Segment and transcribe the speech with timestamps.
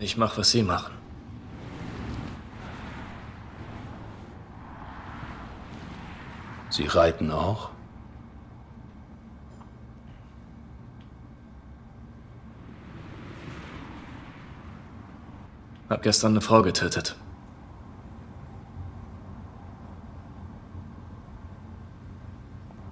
[0.00, 0.94] Ich mach, was Sie machen.
[6.70, 7.68] Sie reiten auch?
[15.90, 17.16] Hab gestern eine Frau getötet.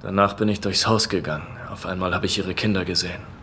[0.02, 1.46] Danach bin ich durchs Haus gegangen.
[1.70, 3.38] Auf einmal habe ich ihre Kinder gesehen.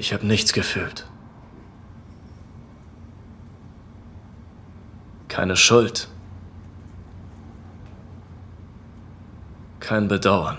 [0.00, 1.06] Ich habe nichts gefühlt.
[5.28, 6.08] Keine Schuld.
[9.78, 10.56] Kein Bedauern.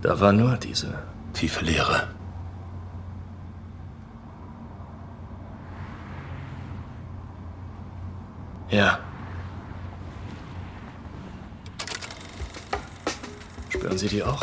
[0.00, 0.98] Da war nur diese
[1.34, 2.08] tiefe Leere.
[8.70, 8.98] Ja.
[13.96, 14.42] Spüren Sie die auch?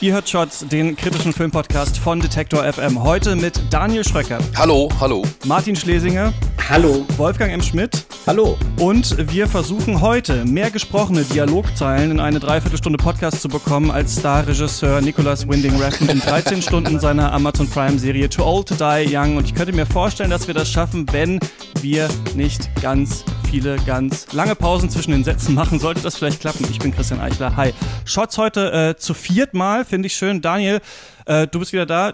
[0.00, 3.02] Ihr hört Shots, den kritischen Filmpodcast von Detektor FM.
[3.02, 4.38] Heute mit Daniel Schröcker.
[4.56, 5.22] Hallo, hallo.
[5.44, 6.32] Martin Schlesinger.
[6.70, 7.04] Hallo.
[7.16, 7.60] Wolfgang M.
[7.62, 8.07] Schmidt.
[8.28, 8.58] Hallo.
[8.78, 15.00] Und wir versuchen heute mehr gesprochene Dialogzeilen in eine Dreiviertelstunde Podcast zu bekommen, als Star-Regisseur
[15.00, 19.38] Nicholas Winding Refn in 13 Stunden seiner Amazon Prime-Serie Too Old to Die Young.
[19.38, 21.40] Und ich könnte mir vorstellen, dass wir das schaffen, wenn
[21.80, 25.78] wir nicht ganz viele ganz lange Pausen zwischen den Sätzen machen.
[25.78, 26.66] Sollte das vielleicht klappen?
[26.70, 27.56] Ich bin Christian Eichler.
[27.56, 27.72] Hi.
[28.04, 30.42] Shots heute äh, zu viert Mal, finde ich schön.
[30.42, 30.82] Daniel,
[31.24, 32.12] äh, du bist wieder da.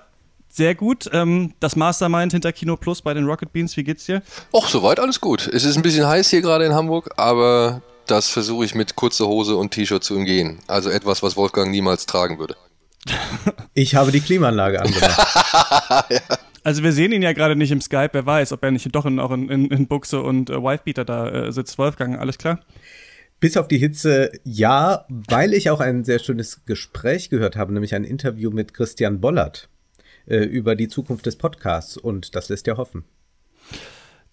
[0.54, 1.10] Sehr gut.
[1.12, 4.22] Ähm, das Mastermind hinter Kino Plus bei den Rocket Beans, wie geht's dir?
[4.52, 5.50] Och, soweit alles gut.
[5.52, 9.26] Es ist ein bisschen heiß hier gerade in Hamburg, aber das versuche ich mit kurzer
[9.26, 10.60] Hose und T-Shirt zu umgehen.
[10.68, 12.54] Also etwas, was Wolfgang niemals tragen würde.
[13.76, 15.18] Ich habe die Klimaanlage angemacht.
[16.10, 16.20] ja.
[16.62, 19.06] Also wir sehen ihn ja gerade nicht im Skype, wer weiß, ob er nicht doch
[19.06, 21.76] in, auch in, in, in Buchse und äh, Wifebeater da äh, sitzt.
[21.78, 22.60] Wolfgang, alles klar?
[23.40, 27.96] Bis auf die Hitze ja, weil ich auch ein sehr schönes Gespräch gehört habe, nämlich
[27.96, 29.68] ein Interview mit Christian Bollert
[30.26, 33.04] äh, über die Zukunft des Podcasts und das lässt ja hoffen.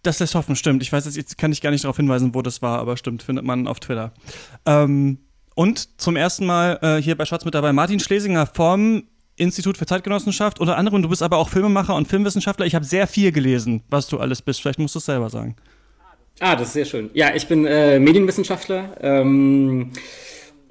[0.04, 0.82] Das lässt hoffen, stimmt.
[0.82, 3.24] Ich weiß jetzt, jetzt kann ich gar nicht darauf hinweisen, wo das war, aber stimmt,
[3.24, 4.14] findet man auf Twitter.
[4.66, 5.20] Ähm,
[5.54, 9.04] und zum ersten Mal äh, hier bei Schatz mit dabei Martin Schlesinger vom
[9.36, 10.60] Institut für Zeitgenossenschaft.
[10.60, 12.66] Unter anderem, du bist aber auch Filmemacher und Filmwissenschaftler.
[12.66, 14.62] Ich habe sehr viel gelesen, was du alles bist.
[14.62, 15.56] Vielleicht musst du es selber sagen.
[16.40, 17.10] Ah, das ist sehr schön.
[17.14, 19.92] Ja, ich bin äh, Medienwissenschaftler ähm,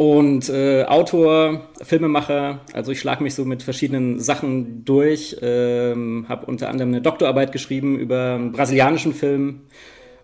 [0.01, 2.61] und äh, Autor, Filmemacher.
[2.73, 5.37] Also ich schlage mich so mit verschiedenen Sachen durch.
[5.43, 9.61] Ähm, habe unter anderem eine Doktorarbeit geschrieben über einen brasilianischen Film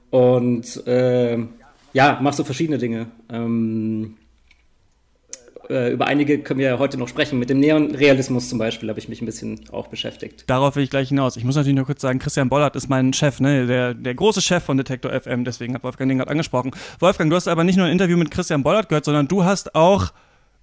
[0.08, 1.36] und äh,
[1.92, 3.08] ja, mache so verschiedene Dinge.
[3.30, 4.16] Ähm,
[5.70, 7.38] äh, über einige können wir ja heute noch sprechen.
[7.38, 10.44] Mit dem Neonrealismus zum Beispiel habe ich mich ein bisschen auch beschäftigt.
[10.46, 11.36] Darauf will ich gleich hinaus.
[11.36, 13.66] Ich muss natürlich nur kurz sagen, Christian Bollert ist mein Chef, ne?
[13.66, 16.72] der, der große Chef von Detektor FM, deswegen hat Wolfgang den gerade angesprochen.
[17.00, 19.74] Wolfgang, du hast aber nicht nur ein Interview mit Christian Bollert gehört, sondern du hast
[19.74, 20.12] auch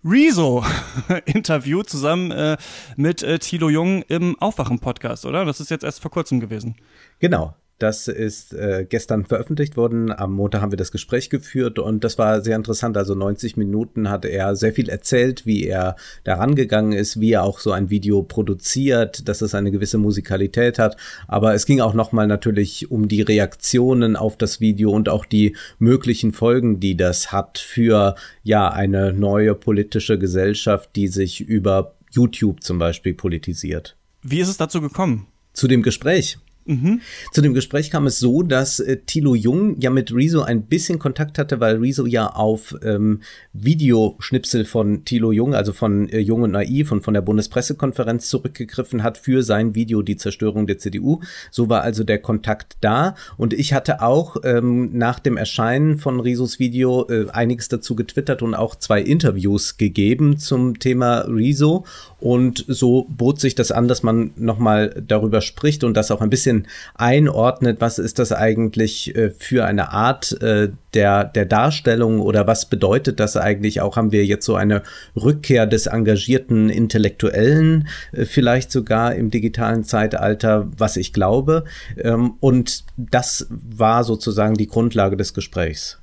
[0.05, 0.65] Rezo
[1.25, 2.57] interviewt zusammen äh,
[2.97, 5.45] mit äh, Thilo Jung im Aufwachen-Podcast, oder?
[5.45, 6.75] Das ist jetzt erst vor kurzem gewesen.
[7.19, 7.55] Genau.
[7.83, 10.09] Das ist äh, gestern veröffentlicht worden.
[10.09, 12.95] Am Montag haben wir das Gespräch geführt und das war sehr interessant.
[12.95, 17.43] Also 90 Minuten hat er sehr viel erzählt, wie er daran gegangen ist, wie er
[17.43, 20.95] auch so ein Video produziert, dass es eine gewisse Musikalität hat.
[21.27, 25.57] Aber es ging auch nochmal natürlich um die Reaktionen auf das Video und auch die
[25.77, 32.63] möglichen Folgen, die das hat für ja eine neue politische Gesellschaft, die sich über YouTube
[32.63, 33.97] zum Beispiel politisiert.
[34.21, 35.27] Wie ist es dazu gekommen?
[35.51, 36.37] Zu dem Gespräch.
[36.65, 37.01] Mhm.
[37.31, 40.97] Zu dem Gespräch kam es so, dass äh, Thilo Jung ja mit Rezo ein bisschen
[40.97, 46.43] Kontakt hatte, weil Rezo ja auf ähm, Videoschnipsel von Thilo Jung, also von äh, Jung
[46.43, 51.19] und Naiv und von der Bundespressekonferenz zurückgegriffen hat für sein Video Die Zerstörung der CDU.
[51.51, 53.15] So war also der Kontakt da.
[53.37, 58.41] Und ich hatte auch ähm, nach dem Erscheinen von Rezos Video äh, einiges dazu getwittert
[58.41, 61.85] und auch zwei Interviews gegeben zum Thema Rezo.
[62.19, 66.29] Und so bot sich das an, dass man nochmal darüber spricht und das auch ein
[66.29, 66.52] bisschen
[66.95, 72.67] einordnet, was ist das eigentlich äh, für eine Art äh, der, der Darstellung oder was
[72.67, 73.97] bedeutet das eigentlich auch?
[73.97, 74.83] Haben wir jetzt so eine
[75.15, 81.63] Rückkehr des engagierten Intellektuellen äh, vielleicht sogar im digitalen Zeitalter, was ich glaube?
[81.97, 86.02] Ähm, und das war sozusagen die Grundlage des Gesprächs.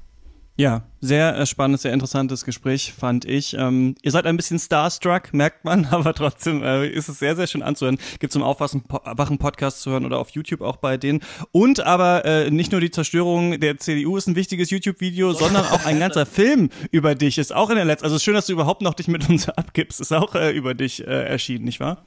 [0.57, 3.55] Ja, sehr äh, spannendes, sehr interessantes Gespräch, fand ich.
[3.55, 7.47] Ähm, ihr seid ein bisschen starstruck, merkt man, aber trotzdem äh, ist es sehr, sehr
[7.47, 7.99] schön anzuhören.
[8.19, 11.21] Gibt es im Aufwachen-Podcast zu hören oder auf YouTube auch bei denen.
[11.53, 15.87] Und aber äh, nicht nur die Zerstörung der CDU ist ein wichtiges YouTube-Video, sondern auch
[15.87, 18.05] ein ganzer Film über dich ist auch in der letzten.
[18.05, 20.01] Also schön, dass du überhaupt noch dich mit uns abgibst.
[20.01, 22.05] Ist auch äh, über dich äh, erschienen, nicht wahr?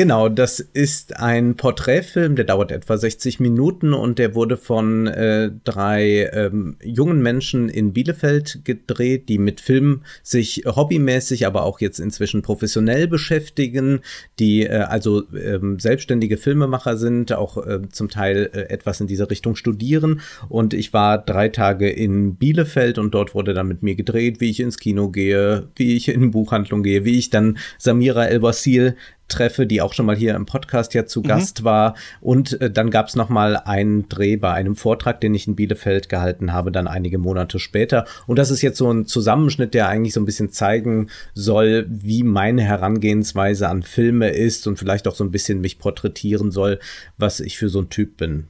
[0.00, 5.50] Genau, das ist ein Porträtfilm, der dauert etwa 60 Minuten und der wurde von äh,
[5.62, 11.98] drei ähm, jungen Menschen in Bielefeld gedreht, die mit Film sich hobbymäßig, aber auch jetzt
[11.98, 14.00] inzwischen professionell beschäftigen,
[14.38, 19.28] die äh, also ähm, selbstständige Filmemacher sind, auch äh, zum Teil äh, etwas in dieser
[19.28, 20.22] Richtung studieren.
[20.48, 24.48] Und ich war drei Tage in Bielefeld und dort wurde dann mit mir gedreht, wie
[24.48, 28.96] ich ins Kino gehe, wie ich in Buchhandlung gehe, wie ich dann Samira El-Wasil
[29.30, 31.28] treffe, die auch schon mal hier im Podcast ja zu mhm.
[31.28, 31.94] Gast war.
[32.20, 35.56] Und äh, dann gab es noch mal einen Dreh bei einem Vortrag, den ich in
[35.56, 38.04] Bielefeld gehalten habe, dann einige Monate später.
[38.26, 42.22] Und das ist jetzt so ein Zusammenschnitt, der eigentlich so ein bisschen zeigen soll, wie
[42.22, 46.78] meine Herangehensweise an Filme ist und vielleicht auch so ein bisschen mich porträtieren soll,
[47.16, 48.48] was ich für so ein Typ bin.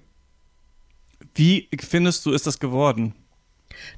[1.35, 3.15] Wie findest du, ist das geworden?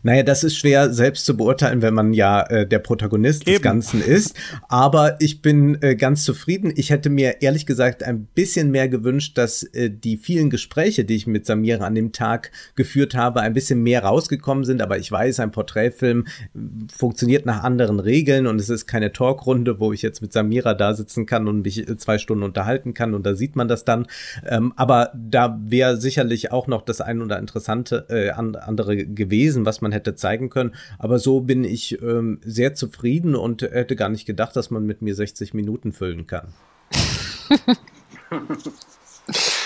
[0.02, 3.52] Naja, das ist schwer selbst zu beurteilen, wenn man ja äh, der Protagonist Eben.
[3.52, 4.36] des Ganzen ist.
[4.68, 6.72] Aber ich bin äh, ganz zufrieden.
[6.76, 11.16] Ich hätte mir ehrlich gesagt ein bisschen mehr gewünscht, dass äh, die vielen Gespräche, die
[11.16, 14.82] ich mit Samira an dem Tag geführt habe, ein bisschen mehr rausgekommen sind.
[14.82, 16.58] Aber ich weiß, ein Porträtfilm äh,
[16.94, 20.94] funktioniert nach anderen Regeln und es ist keine Talkrunde, wo ich jetzt mit Samira da
[20.94, 24.06] sitzen kann und mich äh, zwei Stunden unterhalten kann und da sieht man das dann.
[24.46, 29.71] Ähm, aber da wäre sicherlich auch noch das ein oder interessante äh, andere gewesen, was
[29.80, 30.74] man hätte zeigen können.
[30.98, 35.02] Aber so bin ich ähm, sehr zufrieden und hätte gar nicht gedacht, dass man mit
[35.02, 36.52] mir 60 Minuten füllen kann.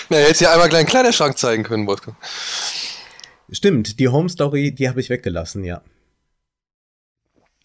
[0.09, 2.17] Na, hätte ja einmal einen kleinen Schrank zeigen können, Wolfgang.
[3.51, 5.81] Stimmt, die Home Story, die habe ich weggelassen, ja.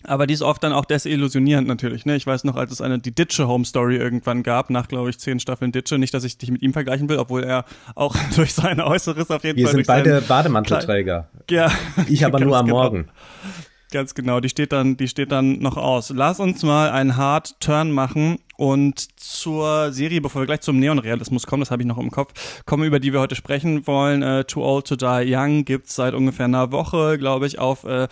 [0.05, 2.07] Aber die ist oft dann auch desillusionierend natürlich.
[2.07, 2.17] Ne?
[2.17, 5.19] Ich weiß noch, als es eine die Ditsche Home Story irgendwann gab, nach glaube ich
[5.19, 5.99] zehn Staffeln Ditsche.
[5.99, 7.65] Nicht, dass ich dich mit ihm vergleichen will, obwohl er
[7.95, 9.77] auch durch sein Äußeres auf jeden Wir Fall.
[9.77, 11.29] Wir sind beide Bademantelträger.
[11.51, 11.71] Ja.
[12.09, 12.79] Ich aber nur am genau.
[12.79, 13.09] Morgen.
[13.91, 16.11] Ganz genau, die steht dann, die steht dann noch aus.
[16.15, 21.47] Lass uns mal einen Hard Turn machen und zur Serie, bevor wir gleich zum Neonrealismus
[21.47, 24.23] kommen, das habe ich noch im Kopf, kommen, über die wir heute sprechen wollen.
[24.23, 28.09] Äh, Too Old to Die Young gibt's seit ungefähr einer Woche, glaube ich, auf äh,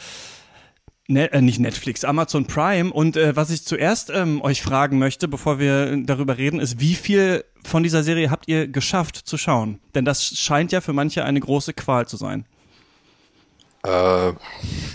[1.11, 2.93] Ne äh, nicht Netflix, Amazon Prime.
[2.93, 6.95] Und äh, was ich zuerst ähm, euch fragen möchte, bevor wir darüber reden, ist, wie
[6.95, 9.81] viel von dieser Serie habt ihr geschafft zu schauen?
[9.97, 12.47] Denn das scheint ja für manche eine große Qual zu sein.
[13.83, 14.33] Äh,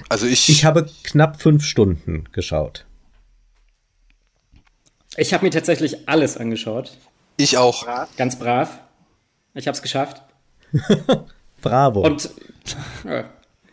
[0.07, 0.47] also ich.
[0.47, 2.85] Ich habe knapp fünf Stunden geschaut.
[5.17, 6.97] Ich habe mir tatsächlich alles angeschaut.
[7.35, 7.85] Ich auch.
[8.15, 8.79] Ganz brav.
[9.53, 10.21] Ich habe es geschafft.
[11.61, 12.05] Bravo.
[12.05, 12.29] Und
[13.03, 13.25] ja,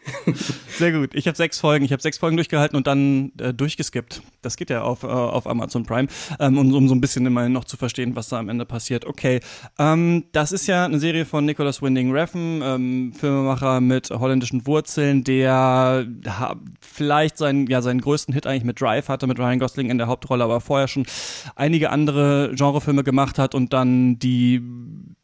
[0.78, 1.14] Sehr gut.
[1.14, 1.84] Ich habe sechs Folgen.
[1.84, 4.22] Ich habe sechs Folgen durchgehalten und dann äh, durchgeskippt.
[4.40, 6.08] Das geht ja auf, äh, auf Amazon Prime,
[6.40, 9.04] ähm, um, um so ein bisschen immerhin noch zu verstehen, was da am Ende passiert.
[9.04, 9.40] Okay,
[9.78, 15.24] ähm, das ist ja eine Serie von Nicholas Winding Refn, ähm, Filmemacher mit holländischen Wurzeln,
[15.24, 16.06] der
[16.80, 20.08] vielleicht seinen, ja, seinen größten Hit eigentlich mit Drive hatte, mit Ryan Gosling in der
[20.08, 21.06] Hauptrolle, aber vorher schon
[21.54, 24.62] einige andere Genrefilme gemacht hat und dann die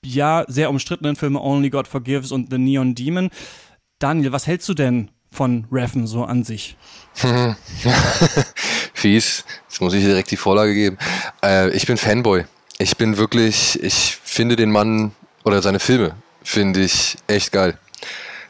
[0.05, 3.31] ja sehr umstrittenen Filme Only God Forgives und The Neon Demon.
[3.99, 6.77] Daniel, was hältst du denn von Reffen so an sich?
[8.95, 10.99] Fies, jetzt muss ich direkt die Vorlage geben.
[11.43, 12.45] Äh, ich bin Fanboy.
[12.79, 15.11] Ich bin wirklich, ich finde den Mann
[15.45, 17.77] oder seine Filme, finde ich echt geil.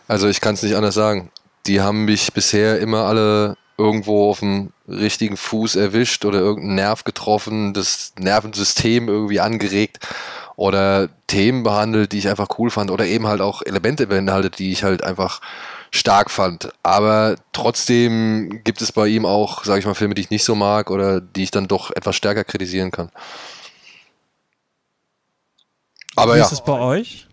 [0.07, 1.31] Also ich kann es nicht anders sagen.
[1.67, 7.05] Die haben mich bisher immer alle irgendwo auf dem richtigen Fuß erwischt oder irgendeinen Nerv
[7.05, 10.01] getroffen, das Nervensystem irgendwie angeregt
[10.59, 14.73] oder Themen behandelt, die ich einfach cool fand oder eben halt auch Elemente beinhaltet, die
[14.73, 15.41] ich halt einfach
[15.93, 16.73] stark fand.
[16.83, 20.57] Aber trotzdem gibt es bei ihm auch, sage ich mal, Filme, die ich nicht so
[20.57, 23.13] mag oder die ich dann doch etwas stärker kritisieren kann.
[26.17, 26.45] Aber Wie ja.
[26.45, 27.28] ist es bei euch?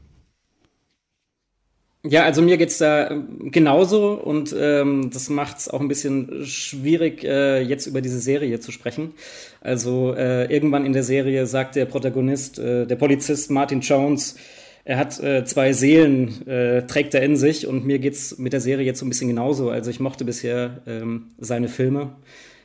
[2.08, 7.24] Ja, also mir geht's da ähm, genauso und ähm, das macht's auch ein bisschen schwierig,
[7.24, 9.14] äh, jetzt über diese Serie zu sprechen.
[9.62, 14.36] Also äh, irgendwann in der Serie sagt der Protagonist, äh, der Polizist Martin Jones,
[14.84, 18.62] er hat äh, zwei Seelen, äh, trägt er in sich und mir geht's mit der
[18.62, 19.72] Serie jetzt so ein bisschen genauso.
[19.72, 22.18] Also ich mochte bisher ähm, seine Filme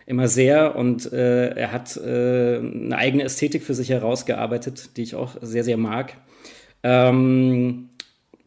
[0.05, 5.15] immer sehr und äh, er hat äh, eine eigene Ästhetik für sich herausgearbeitet, die ich
[5.15, 6.15] auch sehr, sehr mag.
[6.83, 7.90] Ähm,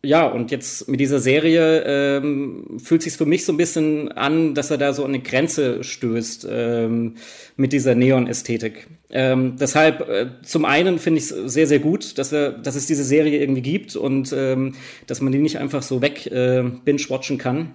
[0.06, 4.54] ja, und jetzt mit dieser Serie ähm, fühlt sich für mich so ein bisschen an,
[4.54, 7.16] dass er da so eine Grenze stößt ähm,
[7.56, 8.88] mit dieser Neon-Ästhetik.
[9.10, 12.86] Ähm, deshalb, äh, zum einen finde ich es sehr, sehr gut, dass, er, dass es
[12.86, 14.76] diese Serie irgendwie gibt und ähm,
[15.08, 17.72] dass man die nicht einfach so weg äh, binge-watchen kann.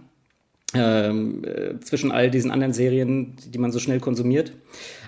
[0.74, 4.52] ähm, äh, zwischen all diesen anderen Serien, die man so schnell konsumiert.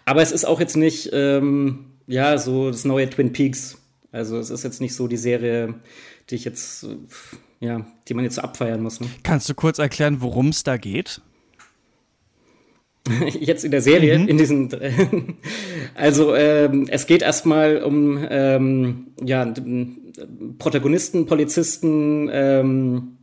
[0.06, 3.76] Aber es ist auch jetzt nicht, ähm, ja, so das neue Twin Peaks.
[4.12, 5.74] Also es ist jetzt nicht so die Serie,
[6.28, 6.86] die ich jetzt,
[7.60, 9.00] ja, die man jetzt so abfeiern muss.
[9.00, 9.08] Ne?
[9.22, 11.20] Kannst du kurz erklären, worum es da geht?
[13.40, 14.28] jetzt in der Serie, mhm.
[14.28, 14.70] in diesen.
[15.94, 19.52] also ähm, es geht erstmal um ähm, ja,
[20.58, 23.16] Protagonisten, Polizisten ähm,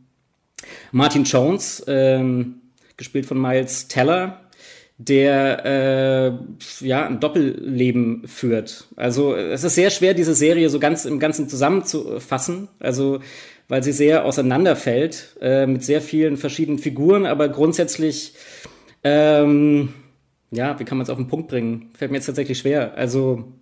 [0.90, 2.56] Martin Jones, ähm,
[2.96, 4.47] gespielt von Miles Teller,
[4.98, 8.88] der äh, ja ein Doppelleben führt.
[8.96, 12.68] Also es ist sehr schwer, diese Serie so ganz im Ganzen zusammenzufassen.
[12.80, 13.20] Also
[13.68, 18.34] weil sie sehr auseinanderfällt äh, mit sehr vielen verschiedenen Figuren, aber grundsätzlich
[19.04, 19.90] ähm,
[20.50, 21.90] ja, wie kann man es auf den Punkt bringen?
[21.94, 22.94] Fällt mir jetzt tatsächlich schwer.
[22.96, 23.52] Also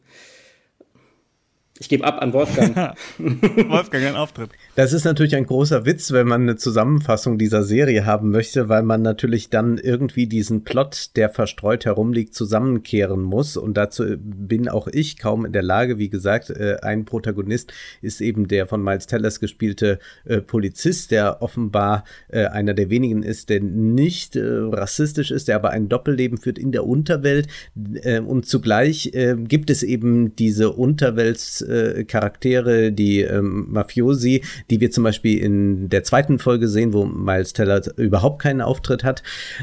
[1.79, 2.75] ich gebe ab an Wolfgang.
[3.19, 4.51] Wolfgang, ein Auftritt.
[4.77, 8.83] Das ist natürlich ein großer Witz, wenn man eine Zusammenfassung dieser Serie haben möchte, weil
[8.83, 13.57] man natürlich dann irgendwie diesen Plot, der verstreut herumliegt, zusammenkehren muss.
[13.57, 15.99] Und dazu bin auch ich kaum in der Lage.
[15.99, 21.43] Wie gesagt, äh, ein Protagonist ist eben der von Miles Tellers gespielte äh, Polizist, der
[21.43, 26.59] offenbar äh, einer der wenigen ist, der nicht rassistisch ist, der aber ein Doppelleben führt
[26.59, 27.49] in der Unterwelt.
[27.75, 29.13] Und zugleich
[29.49, 35.89] gibt es eben diese Unterwelts äh, Charaktere, die ähm, Mafiosi, die wir zum Beispiel in
[35.89, 39.23] der zweiten Folge sehen, wo Miles Teller überhaupt keinen Auftritt hat.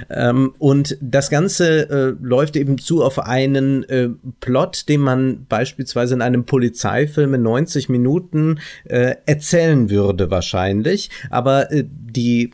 [0.10, 6.14] Ähm, und das Ganze äh, läuft eben zu auf einen äh, Plot, den man beispielsweise
[6.14, 11.10] in einem Polizeifilm in 90 Minuten äh, erzählen würde wahrscheinlich.
[11.30, 12.52] Aber äh, die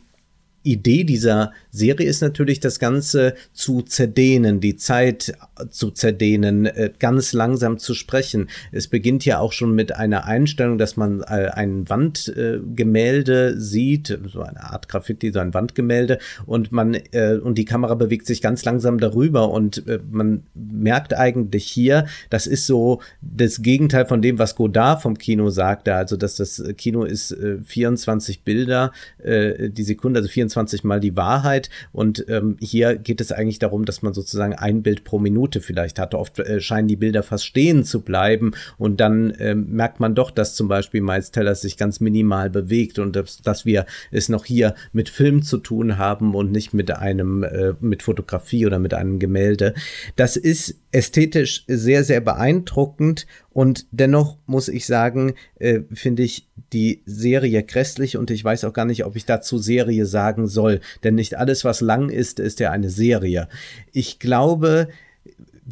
[0.64, 5.34] Idee dieser Serie ist natürlich, das Ganze zu zerdehnen, die Zeit
[5.70, 8.50] zu zerdehnen, äh, ganz langsam zu sprechen.
[8.72, 14.42] Es beginnt ja auch schon mit einer Einstellung, dass man äh, ein Wandgemälde sieht, so
[14.42, 18.66] eine Art Graffiti, so ein Wandgemälde, und man äh, und die Kamera bewegt sich ganz
[18.66, 24.56] langsam darüber und man merkt eigentlich hier, das ist so das Gegenteil von dem, was
[24.56, 27.36] Godard vom Kino sagte, also dass das Kino ist
[27.66, 28.92] 24 Bilder
[29.24, 30.49] die Sekunde, also 24
[30.84, 31.70] mal die Wahrheit.
[31.92, 36.00] Und ähm, hier geht es eigentlich darum, dass man sozusagen ein Bild pro Minute vielleicht
[36.00, 36.16] hat.
[36.16, 40.32] Oft äh, scheinen die Bilder fast stehen zu bleiben und dann äh, merkt man doch,
[40.32, 44.46] dass zum Beispiel Miles Teller sich ganz minimal bewegt und dass, dass wir es noch
[44.46, 48.94] hier mit Film zu tun haben und nicht mit einem, äh, mit Fotografie oder mit
[48.94, 49.74] einem Gemälde.
[50.16, 53.28] Das ist ästhetisch sehr, sehr beeindruckend
[53.60, 58.72] und dennoch muss ich sagen, äh, finde ich die Serie grässlich und ich weiß auch
[58.72, 62.62] gar nicht, ob ich dazu Serie sagen soll, denn nicht alles, was lang ist, ist
[62.62, 63.50] ja eine Serie.
[63.92, 64.88] Ich glaube,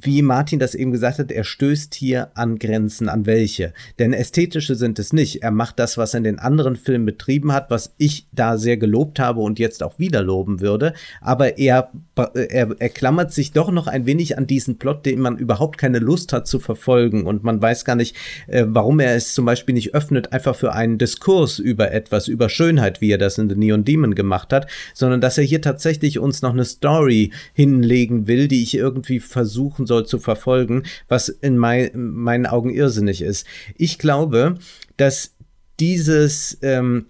[0.01, 3.09] wie Martin das eben gesagt hat, er stößt hier an Grenzen.
[3.09, 3.73] An welche?
[3.99, 5.43] Denn ästhetische sind es nicht.
[5.43, 8.77] Er macht das, was er in den anderen Filmen betrieben hat, was ich da sehr
[8.77, 10.93] gelobt habe und jetzt auch wieder loben würde.
[11.21, 15.37] Aber er, er, er klammert sich doch noch ein wenig an diesen Plot, den man
[15.37, 17.25] überhaupt keine Lust hat zu verfolgen.
[17.25, 18.15] Und man weiß gar nicht,
[18.47, 22.49] äh, warum er es zum Beispiel nicht öffnet, einfach für einen Diskurs über etwas, über
[22.49, 26.19] Schönheit, wie er das in The Neon Demon gemacht hat, sondern dass er hier tatsächlich
[26.19, 31.57] uns noch eine Story hinlegen will, die ich irgendwie versuchen soll zu verfolgen, was in,
[31.57, 33.47] mein, in meinen Augen irrsinnig ist.
[33.75, 34.59] Ich glaube,
[34.97, 35.33] dass
[35.79, 37.07] dieses, ähm,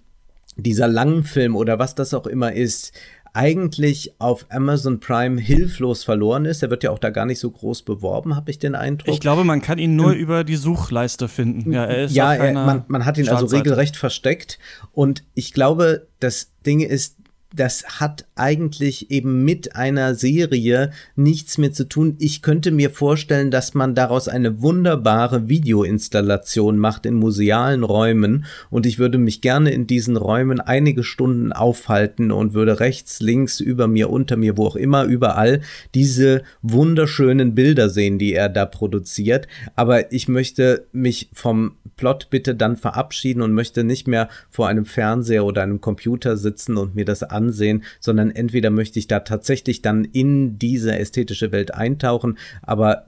[0.56, 2.94] dieser Langfilm oder was das auch immer ist,
[3.38, 6.64] eigentlich auf Amazon Prime hilflos verloren ist.
[6.64, 9.14] Er wird ja auch da gar nicht so groß beworben, habe ich den Eindruck.
[9.14, 11.72] Ich glaube, man kann ihn nur ähm, über die Suchleiste finden.
[11.72, 14.58] Ja, er ist ja er, man, man hat ihn also regelrecht versteckt.
[14.92, 17.18] Und ich glaube, das Ding ist,
[17.54, 22.16] das hat eigentlich eben mit einer Serie nichts mehr zu tun.
[22.20, 28.86] Ich könnte mir vorstellen, dass man daraus eine wunderbare Videoinstallation macht in musealen Räumen und
[28.86, 33.88] ich würde mich gerne in diesen Räumen einige Stunden aufhalten und würde rechts, links, über
[33.88, 35.62] mir, unter mir, wo auch immer, überall
[35.96, 39.48] diese wunderschönen Bilder sehen, die er da produziert.
[39.76, 44.86] Aber ich möchte mich vom Plot bitte dann verabschieden und möchte nicht mehr vor einem
[44.86, 49.82] Fernseher oder einem Computer sitzen und mir das ansehen, sondern entweder möchte ich da tatsächlich
[49.82, 53.06] dann in diese ästhetische Welt eintauchen, aber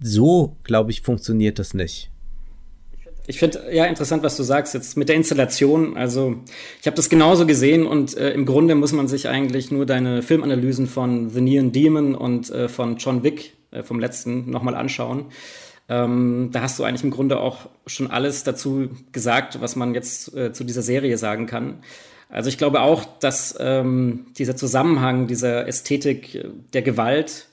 [0.00, 2.10] so, glaube ich, funktioniert das nicht.
[3.28, 5.96] Ich finde ja interessant, was du sagst jetzt mit der Installation.
[5.96, 6.36] Also
[6.80, 10.22] ich habe das genauso gesehen und äh, im Grunde muss man sich eigentlich nur deine
[10.22, 15.26] Filmanalysen von The Neon Demon und äh, von John Wick äh, vom letzten nochmal anschauen.
[15.88, 20.34] Ähm, da hast du eigentlich im Grunde auch schon alles dazu gesagt, was man jetzt
[20.34, 21.78] äh, zu dieser Serie sagen kann.
[22.28, 27.48] Also ich glaube auch, dass ähm, dieser Zusammenhang dieser Ästhetik äh, der Gewalt,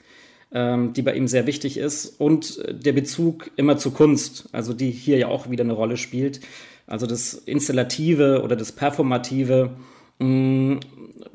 [0.51, 4.73] ähm, die bei ihm sehr wichtig ist, und äh, der Bezug immer zur Kunst, also
[4.73, 6.41] die hier ja auch wieder eine Rolle spielt,
[6.87, 9.71] also das Installative oder das Performative,
[10.19, 10.77] Mm,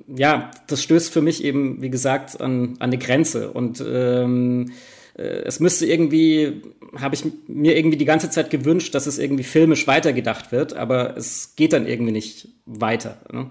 [0.08, 3.50] ja, das stößt für mich eben, wie gesagt, an, an eine Grenze.
[3.50, 4.72] Und ähm, äh,
[5.22, 6.62] es müsste irgendwie,
[6.96, 11.16] habe ich mir irgendwie die ganze Zeit gewünscht, dass es irgendwie filmisch weitergedacht wird, aber
[11.16, 13.18] es geht dann irgendwie nicht weiter.
[13.32, 13.50] Ne?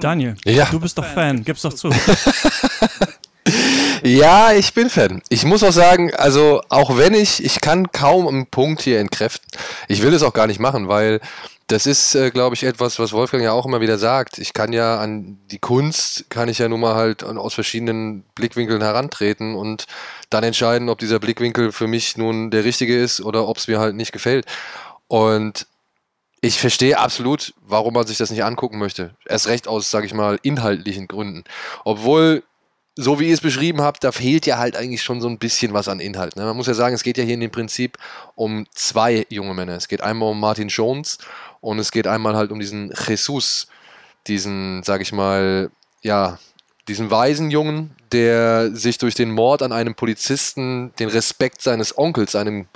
[0.00, 0.66] Daniel, ja.
[0.70, 1.90] du bist doch Fan, gib's doch zu.
[4.02, 5.22] ja, ich bin Fan.
[5.28, 9.48] Ich muss auch sagen, also auch wenn ich, ich kann kaum einen Punkt hier entkräften.
[9.88, 11.20] Ich will es auch gar nicht machen, weil
[11.68, 14.38] das ist, äh, glaube ich, etwas, was Wolfgang ja auch immer wieder sagt.
[14.38, 18.80] Ich kann ja an die Kunst, kann ich ja nun mal halt aus verschiedenen Blickwinkeln
[18.80, 19.84] herantreten und
[20.30, 23.78] dann entscheiden, ob dieser Blickwinkel für mich nun der richtige ist oder ob es mir
[23.78, 24.46] halt nicht gefällt.
[25.08, 25.66] Und
[26.40, 29.14] ich verstehe absolut, warum man sich das nicht angucken möchte.
[29.26, 31.44] Erst recht aus, sage ich mal, inhaltlichen Gründen.
[31.84, 32.44] Obwohl,
[33.00, 35.72] so wie ihr es beschrieben habt, da fehlt ja halt eigentlich schon so ein bisschen
[35.72, 36.34] was an Inhalt.
[36.34, 36.42] Ne?
[36.42, 37.96] Man muss ja sagen, es geht ja hier in dem Prinzip
[38.34, 39.76] um zwei junge Männer.
[39.76, 41.18] Es geht einmal um Martin Jones
[41.60, 43.68] und es geht einmal halt um diesen Jesus,
[44.26, 45.70] diesen, sage ich mal,
[46.02, 46.40] ja,
[46.88, 52.34] diesen weisen Jungen, der sich durch den Mord an einem Polizisten den Respekt seines Onkels,
[52.34, 52.66] einem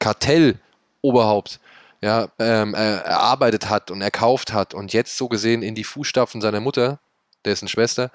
[0.00, 1.60] Kartelloberhaupt,
[2.02, 6.60] ja, ähm, erarbeitet hat und erkauft hat und jetzt so gesehen in die Fußstapfen seiner
[6.60, 6.98] Mutter,
[7.46, 8.10] dessen Schwester,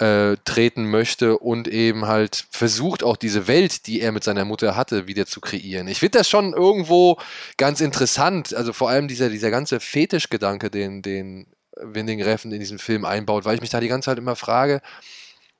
[0.00, 4.74] äh, treten möchte und eben halt versucht auch diese Welt, die er mit seiner Mutter
[4.74, 5.88] hatte, wieder zu kreieren.
[5.88, 7.18] Ich finde das schon irgendwo
[7.58, 12.78] ganz interessant, also vor allem dieser, dieser ganze Fetischgedanke, den, den Winding Reffen in diesem
[12.78, 14.80] Film einbaut, weil ich mich da die ganze Zeit immer frage,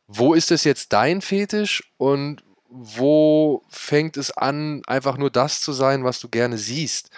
[0.07, 5.73] wo ist es jetzt dein Fetisch und wo fängt es an, einfach nur das zu
[5.73, 7.11] sein, was du gerne siehst?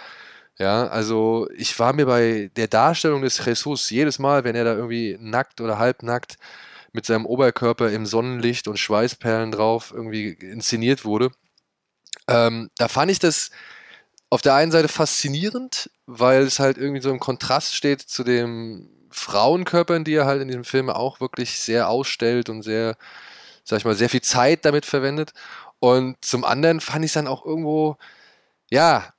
[0.59, 4.75] Ja, also ich war mir bei der Darstellung des Jesus jedes Mal, wenn er da
[4.75, 6.37] irgendwie nackt oder halbnackt
[6.93, 11.31] mit seinem Oberkörper im Sonnenlicht und Schweißperlen drauf irgendwie inszeniert wurde,
[12.29, 13.51] ähm, da fand ich das
[14.31, 18.89] auf der einen Seite faszinierend, weil es halt irgendwie so im Kontrast steht zu den
[19.11, 22.97] Frauenkörpern, die er halt in diesem Film auch wirklich sehr ausstellt und sehr,
[23.65, 25.33] sag ich mal, sehr viel Zeit damit verwendet.
[25.81, 27.97] Und zum anderen fand ich es dann auch irgendwo,
[28.71, 29.13] ja,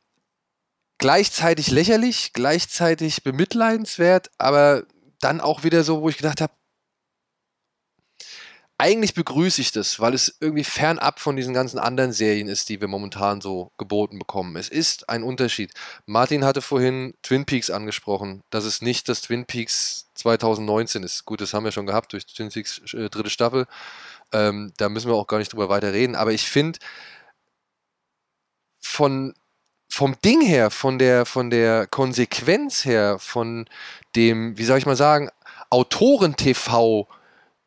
[0.98, 4.84] gleichzeitig lächerlich, gleichzeitig bemitleidenswert, aber
[5.20, 6.54] dann auch wieder so, wo ich gedacht habe,
[8.78, 12.82] eigentlich begrüße ich das, weil es irgendwie fernab von diesen ganzen anderen Serien ist, die
[12.82, 14.56] wir momentan so geboten bekommen.
[14.56, 15.74] Es ist ein Unterschied.
[16.06, 21.26] Martin hatte vorhin Twin Peaks angesprochen, dass es nicht das Twin Peaks 2019 ist.
[21.26, 23.68] Gut, das haben wir schon gehabt durch Twin Peaks äh, dritte Staffel.
[24.32, 26.16] Ähm, da müssen wir auch gar nicht drüber weiter reden.
[26.16, 26.80] Aber ich finde,
[28.80, 29.34] von
[29.90, 33.70] vom Ding her, von der, von der Konsequenz her, von
[34.16, 35.30] dem, wie soll ich mal sagen,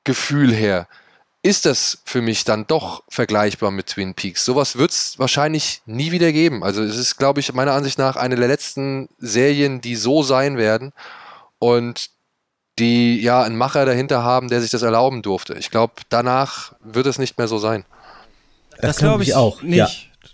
[0.06, 0.88] Autoren-TV-Gefühl her,
[1.42, 4.44] ist das für mich dann doch vergleichbar mit Twin Peaks.
[4.44, 6.64] Sowas wird es wahrscheinlich nie wieder geben.
[6.64, 10.56] Also es ist, glaube ich, meiner Ansicht nach eine der letzten Serien, die so sein
[10.56, 10.92] werden
[11.58, 12.10] und
[12.78, 15.54] die ja einen Macher dahinter haben, der sich das erlauben durfte.
[15.54, 17.84] Ich glaube, danach wird es nicht mehr so sein.
[18.70, 19.76] Das, das glaube ich auch nicht.
[19.76, 19.88] Ja.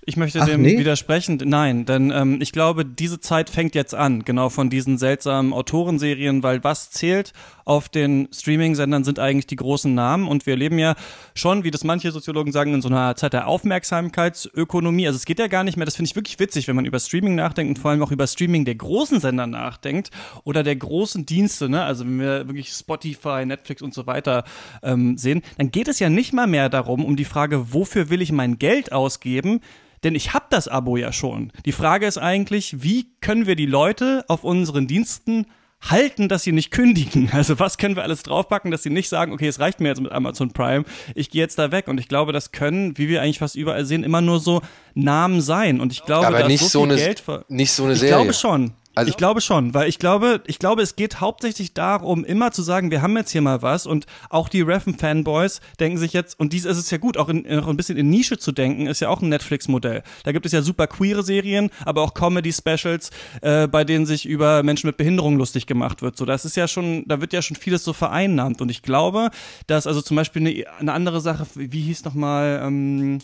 [0.04, 0.78] Ich möchte Ach, dem nee?
[0.78, 1.40] widersprechen.
[1.44, 6.42] Nein, denn ähm, ich glaube, diese Zeit fängt jetzt an, genau von diesen seltsamen Autorenserien,
[6.42, 7.32] weil was zählt
[7.64, 10.96] auf den Streaming-Sendern sind eigentlich die großen Namen und wir leben ja
[11.36, 15.06] schon, wie das manche Soziologen sagen, in so einer Zeit der Aufmerksamkeitsökonomie.
[15.06, 16.98] Also es geht ja gar nicht mehr, das finde ich wirklich witzig, wenn man über
[16.98, 20.10] Streaming nachdenkt und vor allem auch über Streaming der großen Sender nachdenkt
[20.42, 21.84] oder der großen Dienste, ne?
[21.84, 24.42] Also wenn wir wirklich Spotify, Netflix und so weiter
[24.82, 28.20] ähm, sehen, dann geht es ja nicht mal mehr darum, um die Frage, wofür will
[28.20, 29.60] ich mein Geld ausgeben,
[30.04, 31.52] denn ich habe das Abo ja schon.
[31.64, 35.46] Die Frage ist eigentlich, wie können wir die Leute auf unseren Diensten
[35.90, 37.30] halten, dass sie nicht kündigen.
[37.42, 40.00] Also was können wir alles draufpacken, dass sie nicht sagen, okay, es reicht mir jetzt
[40.00, 40.84] mit Amazon Prime,
[41.14, 41.88] ich gehe jetzt da weg.
[41.88, 44.62] Und ich glaube, das können, wie wir eigentlich fast überall sehen, immer nur so
[44.94, 45.80] Namen sein.
[45.80, 48.14] Und ich glaube, aber nicht so, so eine, Geld nicht so eine Serie.
[48.14, 48.72] Ich glaube schon.
[48.94, 52.62] Also ich glaube schon, weil ich glaube, ich glaube, es geht hauptsächlich darum, immer zu
[52.62, 56.52] sagen, wir haben jetzt hier mal was und auch die Reffen-Fanboys denken sich jetzt, und
[56.52, 59.00] dies ist es ja gut, auch in, noch ein bisschen in Nische zu denken, ist
[59.00, 60.02] ja auch ein Netflix-Modell.
[60.24, 64.62] Da gibt es ja super queere Serien, aber auch Comedy-Specials, äh, bei denen sich über
[64.62, 66.18] Menschen mit Behinderung lustig gemacht wird.
[66.18, 68.60] So, das ist ja schon, da wird ja schon vieles so vereinnahmt.
[68.60, 69.30] Und ich glaube,
[69.66, 73.20] dass also zum Beispiel eine, eine andere Sache, wie hieß nochmal, ähm,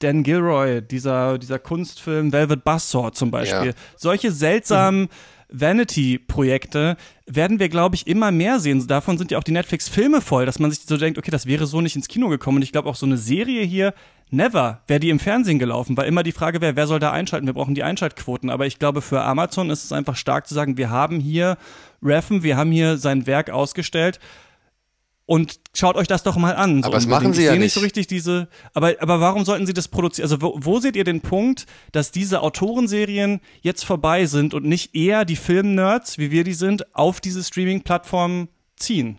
[0.00, 3.68] Dan Gilroy, dieser, dieser Kunstfilm Velvet Buzzsaw zum Beispiel.
[3.68, 3.74] Ja.
[3.96, 5.08] Solche seltsamen mhm.
[5.48, 8.84] Vanity-Projekte werden wir, glaube ich, immer mehr sehen.
[8.86, 11.66] Davon sind ja auch die Netflix-Filme voll, dass man sich so denkt, okay, das wäre
[11.66, 12.58] so nicht ins Kino gekommen.
[12.58, 13.94] Und ich glaube auch so eine Serie hier,
[14.30, 17.46] never, wäre die im Fernsehen gelaufen, weil immer die Frage wäre, wer soll da einschalten?
[17.46, 18.50] Wir brauchen die Einschaltquoten.
[18.50, 21.56] Aber ich glaube, für Amazon ist es einfach stark zu sagen, wir haben hier
[22.02, 24.18] Reffen, wir haben hier sein Werk ausgestellt
[25.26, 26.82] und schaut euch das doch mal an.
[26.82, 27.62] So aber das machen sie ich ja nicht.
[27.62, 30.24] nicht so richtig diese, aber, aber warum sollten sie das produzieren?
[30.24, 34.94] Also wo, wo seht ihr den Punkt, dass diese Autorenserien jetzt vorbei sind und nicht
[34.94, 39.18] eher die Filmnerds, wie wir die sind, auf diese Streaming-Plattformen ziehen?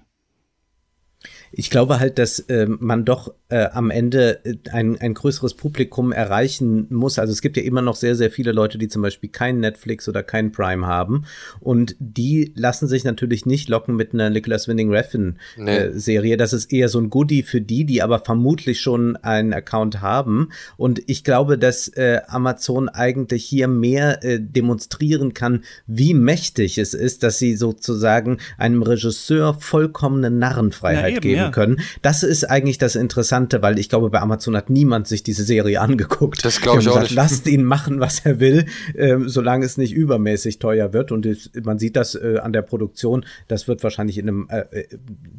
[1.60, 6.12] Ich glaube halt, dass äh, man doch äh, am Ende äh, ein, ein größeres Publikum
[6.12, 7.18] erreichen muss.
[7.18, 10.08] Also es gibt ja immer noch sehr, sehr viele Leute, die zum Beispiel kein Netflix
[10.08, 11.26] oder kein Prime haben.
[11.60, 15.78] Und die lassen sich natürlich nicht locken mit einer Nicholas Winning Refn nee.
[15.78, 16.38] äh, Serie.
[16.38, 20.50] Das ist eher so ein Goodie für die, die aber vermutlich schon einen Account haben.
[20.78, 26.94] Und ich glaube, dass äh, Amazon eigentlich hier mehr äh, demonstrieren kann, wie mächtig es
[26.94, 31.47] ist, dass sie sozusagen einem Regisseur vollkommene Narrenfreiheit ja, eben, geben ja.
[31.52, 31.80] Können.
[32.02, 35.82] Das ist eigentlich das Interessante weil ich glaube, bei Amazon hat niemand sich diese Serie
[35.82, 36.44] angeguckt.
[36.46, 37.16] Das glaube ich auch gesagt, nicht.
[37.16, 41.12] Lasst ihn machen, was er will, äh, solange es nicht übermäßig teuer wird.
[41.12, 43.26] Und es, man sieht das äh, an der Produktion.
[43.48, 44.88] Das wird wahrscheinlich in einem, äh, äh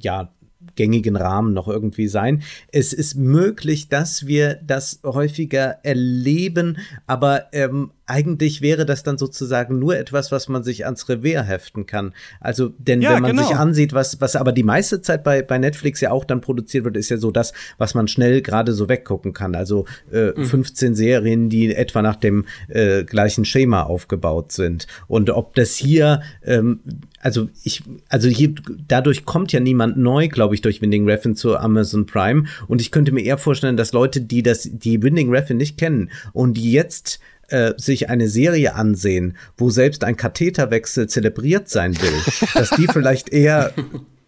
[0.01, 0.33] ja,
[0.75, 2.43] gängigen Rahmen noch irgendwie sein.
[2.71, 9.79] Es ist möglich, dass wir das häufiger erleben, aber ähm, eigentlich wäre das dann sozusagen
[9.79, 12.15] nur etwas, was man sich ans Revers heften kann.
[12.41, 13.47] Also, denn ja, wenn man genau.
[13.47, 16.85] sich ansieht, was, was aber die meiste Zeit bei, bei Netflix ja auch dann produziert
[16.85, 19.55] wird, ist ja so das, was man schnell gerade so weggucken kann.
[19.55, 20.45] Also äh, mhm.
[20.45, 24.87] 15 Serien, die etwa nach dem äh, gleichen Schema aufgebaut sind.
[25.07, 26.81] Und ob das hier, ähm,
[27.21, 28.55] also ich, also hier,
[28.87, 32.45] dadurch kommt ja niemand neu, glaube ich, durch Winding Refn zu Amazon Prime.
[32.69, 36.11] Und ich könnte mir eher vorstellen, dass Leute, die das, die Winding Refn nicht kennen
[36.33, 42.13] und die jetzt äh, sich eine Serie ansehen, wo selbst ein Katheterwechsel zelebriert sein will,
[42.55, 43.73] dass die vielleicht eher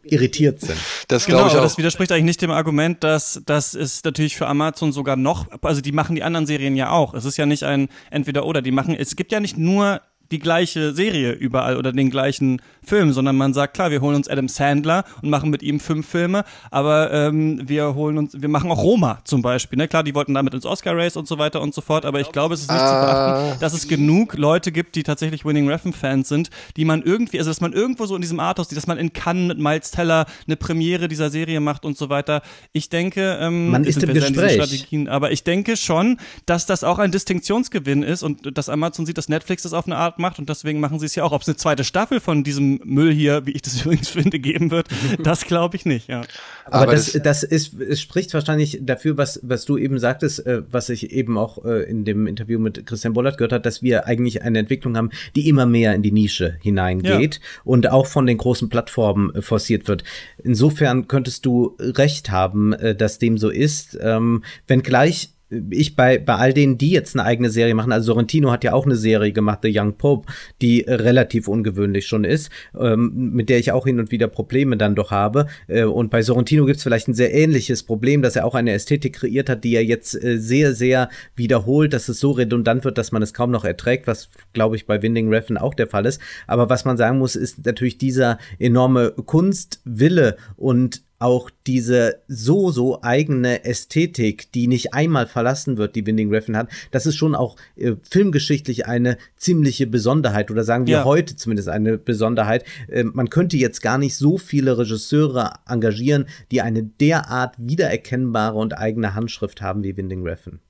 [0.02, 0.78] irritiert sind.
[1.08, 1.62] Das glaube genau, ich auch.
[1.62, 5.80] Das widerspricht eigentlich nicht dem Argument, dass das ist natürlich für Amazon sogar noch, also
[5.80, 7.14] die machen die anderen Serien ja auch.
[7.14, 8.62] Es ist ja nicht ein entweder oder.
[8.62, 13.12] Die machen, es gibt ja nicht nur die gleiche Serie überall oder den gleichen Film,
[13.12, 16.44] sondern man sagt, klar, wir holen uns Adam Sandler und machen mit ihm fünf Filme,
[16.70, 19.76] aber ähm, wir holen uns, wir machen auch Roma zum Beispiel.
[19.76, 19.88] Ne?
[19.88, 22.54] Klar, die wollten damit ins Oscar-Race und so weiter und so fort, aber ich glaube,
[22.54, 22.84] es ist nicht uh.
[22.84, 23.56] zu verachten, ah.
[23.60, 27.60] dass es genug Leute gibt, die tatsächlich Winning Refn-Fans sind, die man irgendwie, also dass
[27.60, 31.08] man irgendwo so in diesem Arthouse, dass man in Cannes mit Miles Teller eine Premiere
[31.08, 32.42] dieser Serie macht und so weiter.
[32.72, 35.08] Ich denke, ähm, man ist im Gespräch.
[35.08, 39.28] aber ich denke schon, dass das auch ein Distinktionsgewinn ist und dass Amazon sieht, dass
[39.28, 41.32] Netflix das auf eine Art macht und deswegen machen sie es ja auch.
[41.32, 44.70] Ob es eine zweite Staffel von diesem Müll hier, wie ich das übrigens finde, geben
[44.70, 44.88] wird,
[45.22, 46.22] das glaube ich nicht, ja.
[46.66, 50.62] Aber, Aber das, das ist, es spricht wahrscheinlich dafür, was, was du eben sagtest, äh,
[50.70, 54.06] was ich eben auch äh, in dem Interview mit Christian Bollert gehört hat, dass wir
[54.06, 57.60] eigentlich eine Entwicklung haben, die immer mehr in die Nische hineingeht ja.
[57.64, 60.04] und auch von den großen Plattformen äh, forciert wird.
[60.42, 65.30] Insofern könntest du recht haben, äh, dass dem so ist, ähm, wenngleich
[65.70, 68.72] ich bei, bei all denen, die jetzt eine eigene Serie machen, also Sorrentino hat ja
[68.72, 70.30] auch eine Serie gemacht, The Young Pope,
[70.62, 74.94] die relativ ungewöhnlich schon ist, ähm, mit der ich auch hin und wieder Probleme dann
[74.94, 75.46] doch habe.
[75.66, 78.72] Äh, und bei Sorrentino gibt es vielleicht ein sehr ähnliches Problem, dass er auch eine
[78.72, 82.98] Ästhetik kreiert hat, die er jetzt äh, sehr, sehr wiederholt, dass es so redundant wird,
[82.98, 86.06] dass man es kaum noch erträgt, was, glaube ich, bei Winding Refn auch der Fall
[86.06, 86.20] ist.
[86.46, 93.02] Aber was man sagen muss, ist natürlich dieser enorme Kunstwille und auch diese so, so
[93.02, 97.56] eigene Ästhetik, die nicht einmal verlassen wird, die Winding Refn hat, das ist schon auch
[97.76, 101.04] äh, filmgeschichtlich eine ziemliche Besonderheit oder sagen wir ja.
[101.04, 102.64] heute zumindest eine Besonderheit.
[102.88, 108.76] Äh, man könnte jetzt gar nicht so viele Regisseure engagieren, die eine derart wiedererkennbare und
[108.76, 110.60] eigene Handschrift haben wie Winding Refn.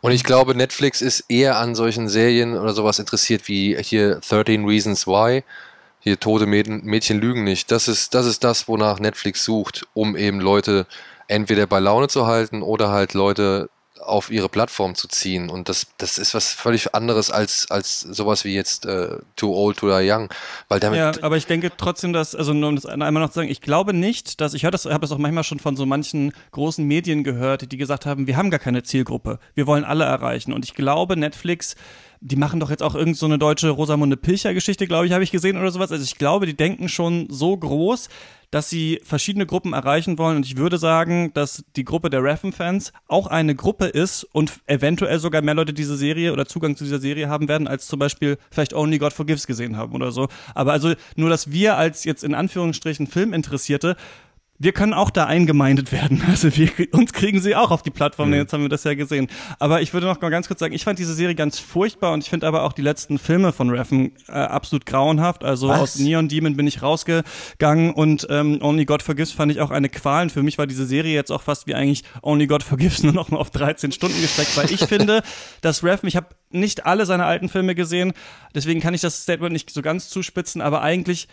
[0.00, 4.64] Und ich glaube, Netflix ist eher an solchen Serien oder sowas interessiert wie hier 13
[4.64, 5.44] Reasons Why
[6.08, 7.70] hier tote Mädchen lügen nicht.
[7.70, 10.86] Das ist, das ist das, wonach Netflix sucht, um eben Leute
[11.28, 15.50] entweder bei Laune zu halten oder halt Leute auf ihre Plattform zu ziehen.
[15.50, 19.78] Und das, das ist was völlig anderes als, als sowas wie jetzt äh, Too Old,
[19.78, 20.28] Too Young.
[20.68, 23.36] Weil damit ja, aber ich denke trotzdem, dass, also nur um das einmal noch zu
[23.36, 25.86] sagen, ich glaube nicht, dass, ich höre das, habe das auch manchmal schon von so
[25.86, 30.04] manchen großen Medien gehört, die gesagt haben, wir haben gar keine Zielgruppe, wir wollen alle
[30.04, 30.52] erreichen.
[30.52, 31.76] Und ich glaube, Netflix
[32.20, 35.30] die machen doch jetzt auch irgend so eine deutsche Rosamunde Pilcher-Geschichte, glaube ich, habe ich
[35.30, 35.92] gesehen oder sowas.
[35.92, 38.08] Also ich glaube, die denken schon so groß,
[38.50, 40.36] dass sie verschiedene Gruppen erreichen wollen.
[40.36, 45.18] Und ich würde sagen, dass die Gruppe der Reffen-Fans auch eine Gruppe ist und eventuell
[45.18, 48.38] sogar mehr Leute diese Serie oder Zugang zu dieser Serie haben werden, als zum Beispiel
[48.50, 50.28] vielleicht Only God Forgives gesehen haben oder so.
[50.54, 53.96] Aber also nur, dass wir als jetzt in Anführungsstrichen Filminteressierte
[54.60, 56.22] wir können auch da eingemeindet werden.
[56.28, 58.34] Also wir, uns kriegen sie auch auf die Plattform, mhm.
[58.34, 59.28] jetzt haben wir das ja gesehen.
[59.58, 62.22] Aber ich würde noch mal ganz kurz sagen, ich fand diese Serie ganz furchtbar und
[62.22, 65.42] ich finde aber auch die letzten Filme von Reffen äh, absolut grauenhaft.
[65.42, 65.80] Also Was?
[65.80, 69.88] aus Neon Demon bin ich rausgegangen und ähm, Only God Forgives fand ich auch eine
[69.88, 70.24] Qual.
[70.24, 73.12] Und für mich war diese Serie jetzt auch fast wie eigentlich Only God Forgives nur
[73.12, 75.22] noch mal auf 13 Stunden gesteckt, weil ich finde,
[75.60, 78.12] dass Reffen, ich habe nicht alle seine alten Filme gesehen,
[78.54, 81.28] deswegen kann ich das Statement nicht so ganz zuspitzen, aber eigentlich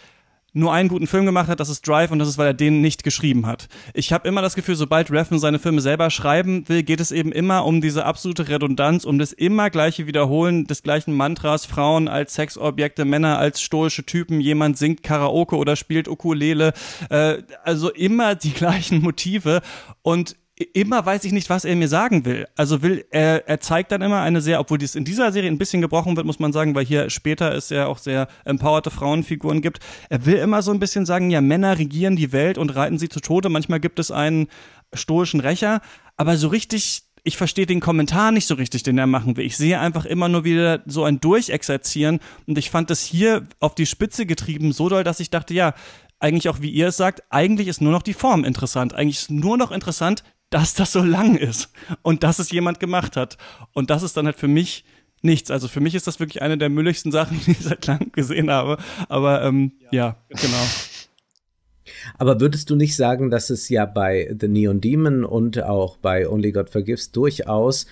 [0.56, 2.82] nur einen guten Film gemacht hat, das ist Drive und das ist, weil er den
[2.82, 3.68] nicht geschrieben hat.
[3.94, 7.34] Ich habe immer das Gefühl, sobald Refn seine Filme selber schreiben will, geht es eben
[7.34, 12.36] immer um diese absolute Redundanz, um das immer gleiche Wiederholen des gleichen Mantras, Frauen als
[12.36, 16.74] Sexobjekte, Männer als stoische Typen, jemand singt Karaoke oder spielt Ukulele,
[17.10, 19.62] äh, also immer die gleichen Motive
[20.04, 20.38] und
[20.74, 22.48] immer weiß ich nicht, was er mir sagen will.
[22.56, 25.58] Also will er, er zeigt dann immer eine sehr, obwohl dies in dieser Serie ein
[25.58, 29.62] bisschen gebrochen wird, muss man sagen, weil hier später es ja auch sehr empowerte Frauenfiguren
[29.62, 29.80] gibt.
[30.10, 33.10] Er will immer so ein bisschen sagen, ja, Männer regieren die Welt und reiten sie
[33.10, 33.50] zu Tode.
[33.50, 34.48] Manchmal gibt es einen
[34.94, 35.82] stoischen Rächer,
[36.16, 39.48] aber so richtig ich verstehe den Kommentar nicht so richtig, den er machen will.
[39.48, 43.74] Ich sehe einfach immer nur wieder so ein Durchexerzieren und ich fand das hier auf
[43.74, 45.74] die Spitze getrieben so doll, dass ich dachte, ja,
[46.20, 48.94] eigentlich auch wie ihr es sagt, eigentlich ist nur noch die Form interessant.
[48.94, 51.70] Eigentlich ist nur noch interessant, dass das so lang ist
[52.02, 53.38] und dass es jemand gemacht hat.
[53.74, 54.86] Und das ist dann halt für mich
[55.22, 55.52] nichts.
[55.52, 58.50] Also für mich ist das wirklich eine der mülligsten Sachen, die ich seit langem gesehen
[58.50, 58.78] habe.
[59.10, 60.64] Aber ähm, ja, genau.
[62.18, 66.28] Aber würdest du nicht sagen, dass es ja bei The Neon Demon und auch bei
[66.28, 67.86] Only God Forgives durchaus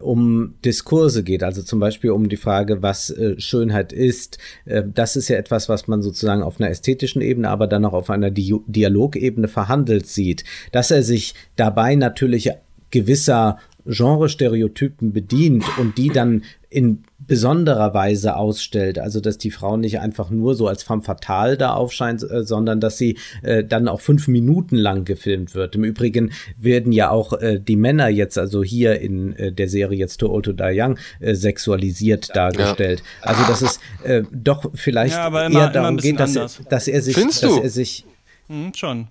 [0.00, 1.42] um Diskurse geht?
[1.42, 4.38] Also zum Beispiel um die Frage, was äh, Schönheit ist.
[4.64, 7.94] Äh, das ist ja etwas, was man sozusagen auf einer ästhetischen Ebene, aber dann auch
[7.94, 10.44] auf einer Di Dialogebene verhandelt sieht.
[10.72, 12.50] Dass er sich dabei natürlich
[12.90, 18.98] gewisser Genre-Stereotypen bedient und die dann in besonderer Weise ausstellt.
[18.98, 22.80] Also, dass die Frau nicht einfach nur so als femme fatale da aufscheint, äh, sondern
[22.80, 25.76] dass sie äh, dann auch fünf Minuten lang gefilmt wird.
[25.76, 29.96] Im Übrigen werden ja auch äh, die Männer jetzt, also hier in äh, der Serie
[29.96, 32.98] jetzt Too Old to Die Young, äh, sexualisiert dargestellt.
[33.22, 33.28] Ja.
[33.28, 37.00] Also, dass es äh, doch vielleicht ja, immer, eher darum geht, dass er, dass er
[37.00, 37.62] sich, Findest dass du?
[37.62, 38.04] er sich
[38.48, 39.06] hm, schon.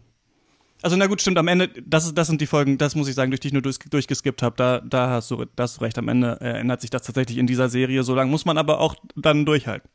[0.81, 3.31] Also na gut, stimmt, am Ende, das, das sind die Folgen, das muss ich sagen,
[3.31, 4.55] durch die ich nur durch, durchgeskippt habe.
[4.55, 7.47] Da, da, hast du, da hast du recht, am Ende ändert sich das tatsächlich in
[7.47, 8.03] dieser Serie.
[8.03, 9.89] So lange muss man aber auch dann durchhalten.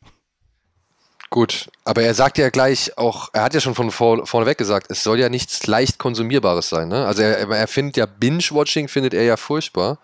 [1.31, 4.87] Gut, aber er sagt ja gleich auch, er hat ja schon von vor, vorneweg gesagt,
[4.90, 6.88] es soll ja nichts leicht konsumierbares sein.
[6.88, 7.07] Ne?
[7.07, 9.99] Also er, er findet ja Binge-Watching, findet er ja furchtbar.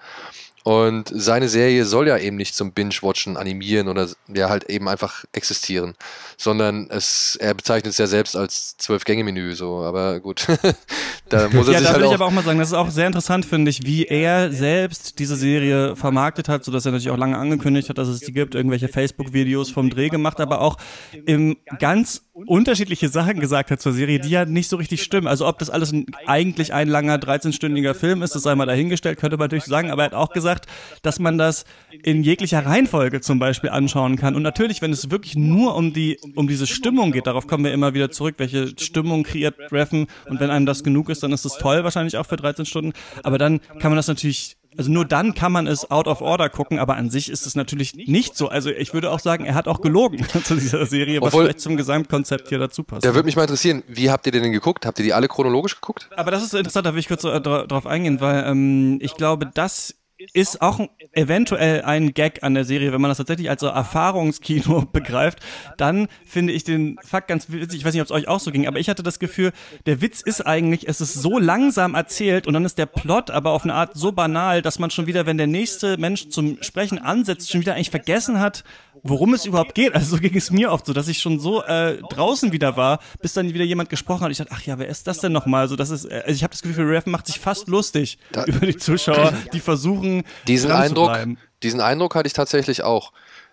[0.63, 5.25] Und seine Serie soll ja eben nicht zum Binge-Watchen animieren oder ja halt eben einfach
[5.33, 5.95] existieren,
[6.37, 10.47] sondern es, er bezeichnet es ja selbst als Zwölf-Gänge-Menü, so, aber gut.
[11.31, 12.75] da muss er ja, sich da halt will ich aber auch mal sagen, das ist
[12.75, 17.11] auch sehr interessant, finde ich, wie er selbst diese Serie vermarktet hat, sodass er natürlich
[17.11, 20.77] auch lange angekündigt hat, dass es die gibt, irgendwelche Facebook-Videos vom Dreh gemacht, aber auch
[21.25, 25.27] im ganz unterschiedliche Sachen gesagt hat zur Serie, die ja nicht so richtig stimmen.
[25.27, 29.19] Also ob das alles ein, eigentlich ein langer 13-stündiger Film ist, das sei mal dahingestellt,
[29.19, 30.67] könnte man natürlich sagen, aber er hat auch gesagt,
[31.03, 31.65] dass man das
[32.03, 34.35] in jeglicher Reihenfolge zum Beispiel anschauen kann.
[34.35, 37.73] Und natürlich, wenn es wirklich nur um die, um diese Stimmung geht, darauf kommen wir
[37.73, 41.45] immer wieder zurück, welche Stimmung kreiert Reffen und wenn einem das genug ist, dann ist
[41.45, 42.93] es toll wahrscheinlich auch für 13 Stunden.
[43.23, 46.49] Aber dann kann man das natürlich also nur dann kann man es out of order
[46.49, 48.49] gucken, aber an sich ist es natürlich nicht so.
[48.49, 51.61] Also ich würde auch sagen, er hat auch gelogen zu dieser Serie, was Obwohl, vielleicht
[51.61, 53.05] zum Gesamtkonzept hier dazu passt.
[53.05, 54.87] Da würde mich mal interessieren, wie habt ihr denn geguckt?
[54.87, 56.09] Habt ihr die alle chronologisch geguckt?
[56.17, 59.51] Aber das ist interessant, da will ich kurz äh, drauf eingehen, weil ähm, ich glaube,
[59.53, 59.97] das
[60.33, 60.81] ist auch
[61.13, 65.41] eventuell ein Gag an der Serie, wenn man das tatsächlich als so Erfahrungskino begreift,
[65.77, 67.81] dann finde ich den Fakt ganz witzig.
[67.81, 69.53] Ich weiß nicht, ob es euch auch so ging, aber ich hatte das Gefühl,
[69.87, 73.51] der Witz ist eigentlich, es ist so langsam erzählt und dann ist der Plot aber
[73.51, 76.99] auf eine Art so banal, dass man schon wieder, wenn der nächste Mensch zum Sprechen
[76.99, 78.65] ansetzt, schon wieder eigentlich vergessen hat,
[79.03, 79.95] worum es überhaupt geht.
[79.95, 83.01] Also so ging es mir oft so, dass ich schon so äh, draußen wieder war,
[83.21, 84.31] bis dann wieder jemand gesprochen hat.
[84.31, 85.69] Ich dachte, ach ja, wer ist das denn nochmal?
[85.69, 88.45] So, das ist, äh, also ich habe das Gefühl, Rev macht sich fast lustig da,
[88.45, 90.10] über die Zuschauer, die versuchen,
[90.47, 91.17] diesen Eindruck,
[91.63, 93.13] diesen Eindruck hatte ich tatsächlich auch.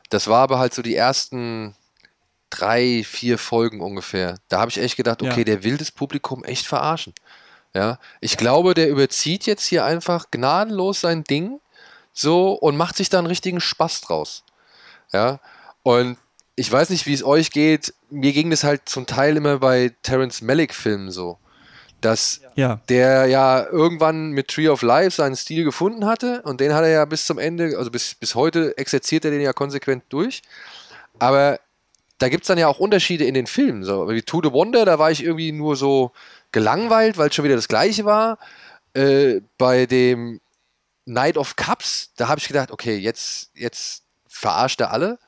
[0.09, 1.75] Das war aber halt so die ersten
[2.49, 4.37] drei, vier Folgen ungefähr.
[4.47, 5.43] Da habe ich echt gedacht, okay, ja.
[5.43, 7.13] der will das Publikum echt verarschen.
[7.73, 11.59] Ja, ich glaube, der überzieht jetzt hier einfach gnadenlos sein Ding
[12.13, 14.43] so und macht sich da einen richtigen Spaß draus.
[15.13, 15.39] Ja,
[15.83, 16.17] und
[16.55, 17.93] ich weiß nicht, wie es euch geht.
[18.09, 21.37] Mir ging das halt zum Teil immer bei Terence Malick-Filmen so,
[22.01, 22.79] dass ja.
[22.89, 26.89] der ja irgendwann mit Tree of Life seinen Stil gefunden hatte und den hat er
[26.89, 30.41] ja bis zum Ende, also bis, bis heute exerziert er den ja konsequent durch.
[31.19, 31.60] Aber
[32.19, 33.83] da gibt es dann ja auch Unterschiede in den Filmen.
[33.83, 36.12] So wie To the Wonder, da war ich irgendwie nur so
[36.51, 38.38] gelangweilt, weil es schon wieder das Gleiche war.
[38.93, 40.39] Äh, bei dem
[41.05, 45.19] Night of Cups, da habe ich gedacht, okay, jetzt, jetzt verarscht er alle.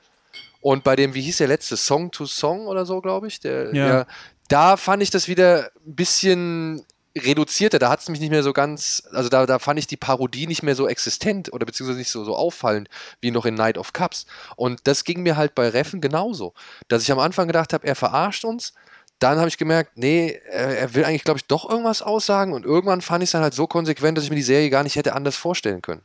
[0.62, 3.74] Und bei dem, wie hieß der letzte, Song to Song oder so, glaube ich, der,
[3.74, 3.88] ja.
[3.88, 4.08] der,
[4.50, 6.86] da fand ich das wieder ein bisschen
[7.18, 7.80] reduzierter.
[7.80, 10.48] Da hat es mich nicht mehr so ganz, also da, da fand ich die Parodie
[10.48, 12.90] nicht mehr so existent oder beziehungsweise nicht so, so auffallend
[13.22, 14.26] wie noch in Night of Cups.
[14.56, 16.54] Und das ging mir halt bei Reffen genauso.
[16.88, 18.74] Dass ich am Anfang gedacht habe, er verarscht uns.
[19.20, 22.54] Dann habe ich gemerkt, nee, er, will eigentlich, glaube ich, doch irgendwas aussagen.
[22.54, 24.84] Und irgendwann fand ich es dann halt so konsequent, dass ich mir die Serie gar
[24.84, 26.02] nicht hätte anders vorstellen können.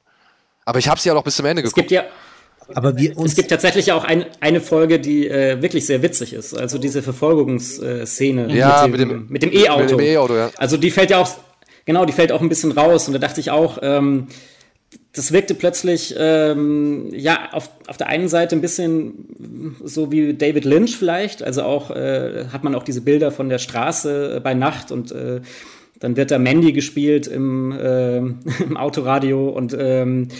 [0.65, 1.89] Aber ich habe sie ja auch bis zum Ende es geguckt.
[1.89, 2.11] Gibt ja
[2.73, 6.33] Aber wir uns es gibt tatsächlich auch ein, eine Folge, die äh, wirklich sehr witzig
[6.33, 6.55] ist.
[6.55, 9.99] Also diese Verfolgungsszene ja, mit dem mit dem E-Auto.
[10.01, 10.51] E ja.
[10.57, 11.29] Also die fällt ja auch
[11.85, 13.07] genau, die fällt auch ein bisschen raus.
[13.07, 14.29] Und da dachte ich auch, ähm,
[15.13, 20.65] das wirkte plötzlich ähm, ja auf, auf der einen Seite ein bisschen so wie David
[20.65, 21.43] Lynch vielleicht.
[21.43, 25.41] Also auch äh, hat man auch diese Bilder von der Straße bei Nacht und äh,
[26.01, 28.17] dann wird da Mandy gespielt im, äh,
[28.63, 30.35] im Autoradio und ähm, äh,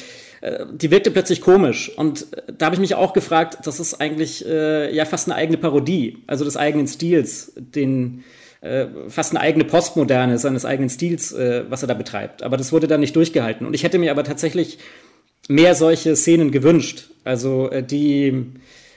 [0.75, 1.91] die wirkte plötzlich komisch.
[1.97, 5.37] Und äh, da habe ich mich auch gefragt, das ist eigentlich äh, ja fast eine
[5.37, 8.25] eigene Parodie, also des eigenen Stils, den
[8.61, 12.43] äh, fast eine eigene Postmoderne seines eigenen Stils, äh, was er da betreibt.
[12.43, 13.67] Aber das wurde dann nicht durchgehalten.
[13.67, 14.79] Und ich hätte mir aber tatsächlich
[15.49, 18.47] mehr solche Szenen gewünscht, also äh, die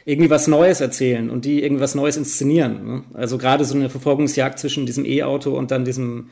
[0.06, 2.86] irgendwie was Neues erzählen und die irgendwas Neues inszenieren.
[2.86, 3.04] Ne?
[3.14, 6.30] Also gerade so eine Verfolgungsjagd zwischen diesem E-Auto und dann diesem,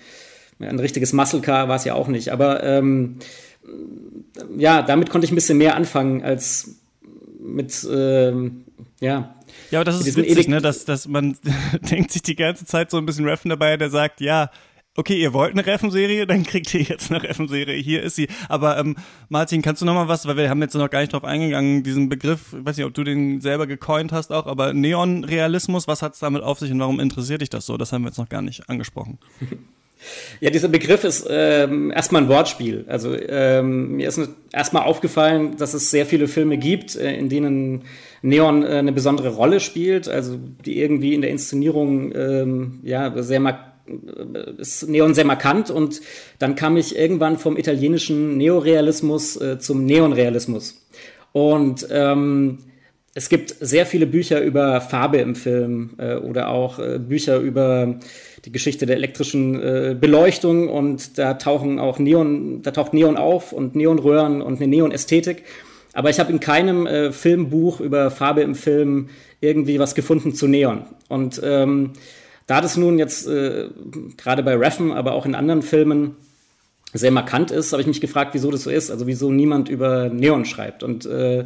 [0.60, 2.30] ein richtiges Muscle Car war es ja auch nicht.
[2.30, 3.18] Aber ähm,
[4.58, 6.80] ja, damit konnte ich ein bisschen mehr anfangen als
[7.40, 8.66] mit, ähm,
[9.00, 9.36] ja.
[9.72, 11.38] Ja, aber das ist witzig, ne, dass, dass man
[11.92, 14.50] denkt sich die ganze Zeit so ein bisschen Reffen dabei, der sagt, ja,
[14.98, 17.76] okay, ihr wollt eine Reffen-Serie, dann kriegt ihr jetzt eine Reffen-Serie.
[17.76, 18.28] Hier ist sie.
[18.48, 18.96] Aber ähm,
[19.30, 21.84] Martin, kannst du noch mal was, weil wir haben jetzt noch gar nicht drauf eingegangen,
[21.84, 26.02] diesen Begriff, ich weiß nicht, ob du den selber gecoint hast auch, aber Neon-Realismus, was
[26.02, 27.78] hat es damit auf sich und warum interessiert dich das so?
[27.78, 29.20] Das haben wir jetzt noch gar nicht angesprochen.
[30.40, 32.86] Ja, dieser Begriff ist ähm, erstmal ein Wortspiel.
[32.88, 34.20] Also ähm, mir ist
[34.52, 37.84] erstmal aufgefallen, dass es sehr viele Filme gibt, äh, in denen
[38.22, 43.42] Neon äh, eine besondere Rolle spielt, also die irgendwie in der Inszenierung ähm, ja sehr
[43.88, 46.02] äh, ist Neon sehr markant und
[46.40, 50.86] dann kam ich irgendwann vom italienischen Neorealismus äh, zum Neonrealismus.
[51.32, 52.60] Und ähm,
[53.18, 57.96] es gibt sehr viele Bücher über Farbe im Film äh, oder auch äh, Bücher über
[58.44, 63.54] die Geschichte der elektrischen äh, Beleuchtung und da tauchen auch Neon, da taucht Neon auf
[63.54, 65.44] und Neonröhren und eine Neonästhetik.
[65.94, 69.08] Aber ich habe in keinem äh, Filmbuch über Farbe im Film
[69.40, 70.84] irgendwie was gefunden zu Neon.
[71.08, 71.94] Und ähm,
[72.48, 73.70] da das nun jetzt äh,
[74.18, 76.18] gerade bei Reffen, aber auch in anderen Filmen
[76.92, 78.92] sehr markant ist, habe ich mich gefragt, wieso das so ist.
[78.92, 80.84] Also wieso niemand über Neon schreibt.
[80.84, 81.46] Und äh,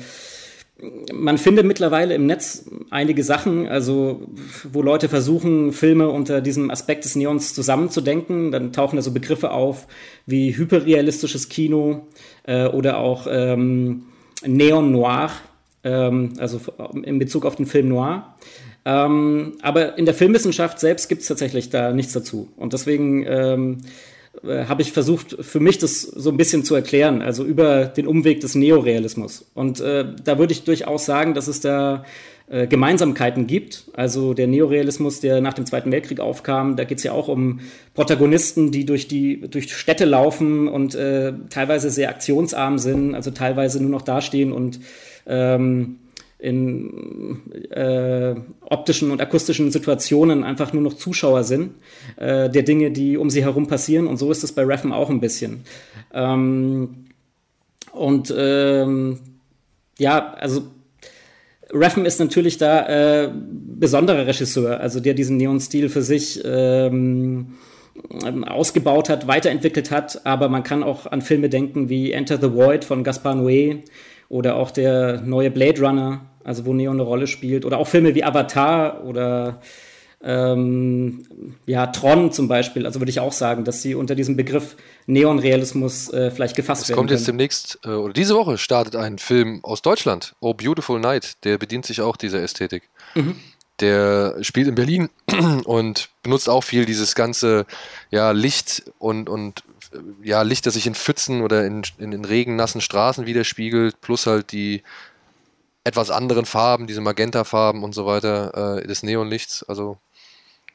[1.14, 4.30] man findet mittlerweile im Netz einige Sachen, also
[4.72, 8.52] wo Leute versuchen, Filme unter diesem Aspekt des Neons zusammenzudenken.
[8.52, 9.88] Dann tauchen da so Begriffe auf
[10.26, 12.08] wie hyperrealistisches Kino
[12.44, 14.04] äh, oder auch ähm,
[14.46, 15.32] Neon Noir,
[15.84, 16.60] ähm, also
[17.04, 18.36] in Bezug auf den Film Noir.
[18.86, 22.50] Ähm, aber in der Filmwissenschaft selbst gibt es tatsächlich da nichts dazu.
[22.56, 23.78] Und deswegen ähm,
[24.44, 28.08] äh, habe ich versucht, für mich das so ein bisschen zu erklären, also über den
[28.08, 29.46] Umweg des Neorealismus.
[29.54, 32.06] Und äh, da würde ich durchaus sagen, dass es da
[32.50, 33.86] äh, Gemeinsamkeiten gibt.
[33.94, 37.60] Also der Neorealismus, der nach dem Zweiten Weltkrieg aufkam, da geht es ja auch um
[37.94, 43.80] Protagonisten, die durch die durch Städte laufen und äh, teilweise sehr aktionsarm sind, also teilweise
[43.80, 44.80] nur noch dastehen und
[45.28, 45.98] ähm,
[46.40, 51.72] in äh, optischen und akustischen Situationen einfach nur noch Zuschauer sind
[52.16, 54.08] äh, der Dinge, die um sie herum passieren.
[54.08, 55.66] Und so ist es bei Reffen auch ein bisschen.
[56.14, 57.08] Ähm,
[57.92, 59.20] und ähm,
[59.98, 60.64] ja, also
[61.72, 67.58] Reffen ist natürlich da äh, besonderer Regisseur, also der diesen Neon-Stil für sich ähm,
[68.48, 70.26] ausgebaut hat, weiterentwickelt hat.
[70.26, 73.84] Aber man kann auch an Filme denken wie Enter the Void von Gaspar Noé
[74.30, 77.64] oder auch der neue Blade Runner also wo Neon eine Rolle spielt.
[77.66, 79.62] Oder auch Filme wie Avatar oder
[80.22, 81.26] ähm,
[81.66, 82.86] ja, Tron zum Beispiel.
[82.86, 86.90] Also würde ich auch sagen, dass sie unter diesem Begriff Neonrealismus äh, vielleicht gefasst es
[86.90, 86.96] werden.
[86.96, 91.00] Es kommt jetzt demnächst, äh, oder diese Woche startet ein Film aus Deutschland, Oh Beautiful
[91.00, 92.90] Night, der bedient sich auch dieser Ästhetik.
[93.16, 93.36] Mhm.
[93.80, 95.10] Der spielt in Berlin
[95.66, 97.66] und benutzt auch viel dieses ganze
[98.10, 99.64] ja, Licht und, und
[100.24, 104.52] ja, Licht, das sich in Pfützen oder in, in, in regennassen Straßen widerspiegelt, plus halt
[104.52, 104.84] die
[105.84, 109.64] etwas anderen Farben, diese Magenta-Farben und so weiter, äh, des Neonlichts.
[109.64, 109.98] Also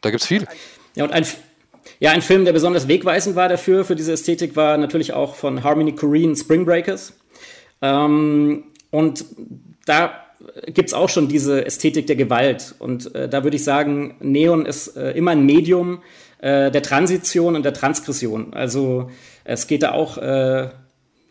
[0.01, 0.47] da gibt es viel.
[0.95, 1.27] Ja, und ein,
[2.01, 5.63] ja, ein Film, der besonders wegweisend war dafür, für diese Ästhetik, war natürlich auch von
[5.63, 7.15] Harmony Korine Spring Breakers.
[7.83, 9.25] Ähm, und
[9.87, 10.25] da
[10.67, 12.75] gibt es auch schon diese Ästhetik der Gewalt.
[12.79, 16.03] Und äh, da würde ich sagen, Neon ist äh, immer ein Medium
[16.45, 18.55] äh, der Transition und der Transgression.
[18.55, 19.11] Also
[19.45, 20.69] es geht da auch äh,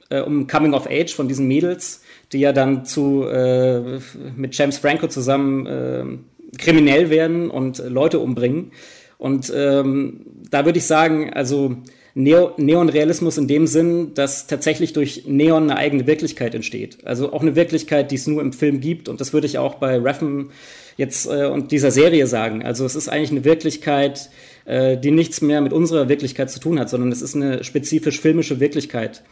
[0.09, 2.01] äh, um Coming of Age von diesen Mädels
[2.33, 3.99] die ja dann zu äh,
[4.35, 8.71] mit James Franco zusammen äh, kriminell werden und Leute umbringen.
[9.17, 11.77] Und ähm, da würde ich sagen, also
[12.15, 16.97] Neo Neonrealismus in dem Sinn, dass tatsächlich durch Neon eine eigene Wirklichkeit entsteht.
[17.05, 19.09] Also auch eine Wirklichkeit, die es nur im Film gibt.
[19.09, 20.51] Und das würde ich auch bei Reffen
[20.97, 22.63] jetzt äh, und dieser Serie sagen.
[22.63, 24.29] Also es ist eigentlich eine Wirklichkeit,
[24.65, 28.19] äh, die nichts mehr mit unserer Wirklichkeit zu tun hat, sondern es ist eine spezifisch
[28.19, 29.23] filmische Wirklichkeit,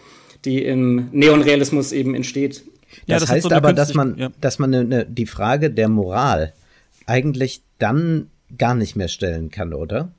[0.46, 2.64] die im Neonrealismus eben entsteht.
[3.06, 4.30] Ja, das, das heißt so aber, dass man, ja.
[4.42, 6.54] dass man eine, eine, die Frage der Moral
[7.06, 8.28] eigentlich dann
[8.58, 10.12] gar nicht mehr stellen kann, oder?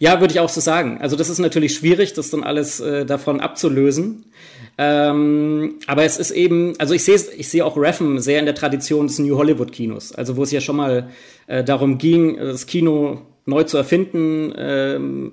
[0.00, 0.98] Ja, würde ich auch so sagen.
[1.00, 4.24] Also das ist natürlich schwierig, das dann alles äh, davon abzulösen.
[4.76, 8.54] Ähm, aber es ist eben, also ich sehe ich sehe auch Reffen sehr in der
[8.54, 11.10] Tradition des New Hollywood Kinos, also wo es ja schon mal
[11.48, 14.52] äh, darum ging, das Kino neu zu erfinden.
[14.56, 15.32] Ähm,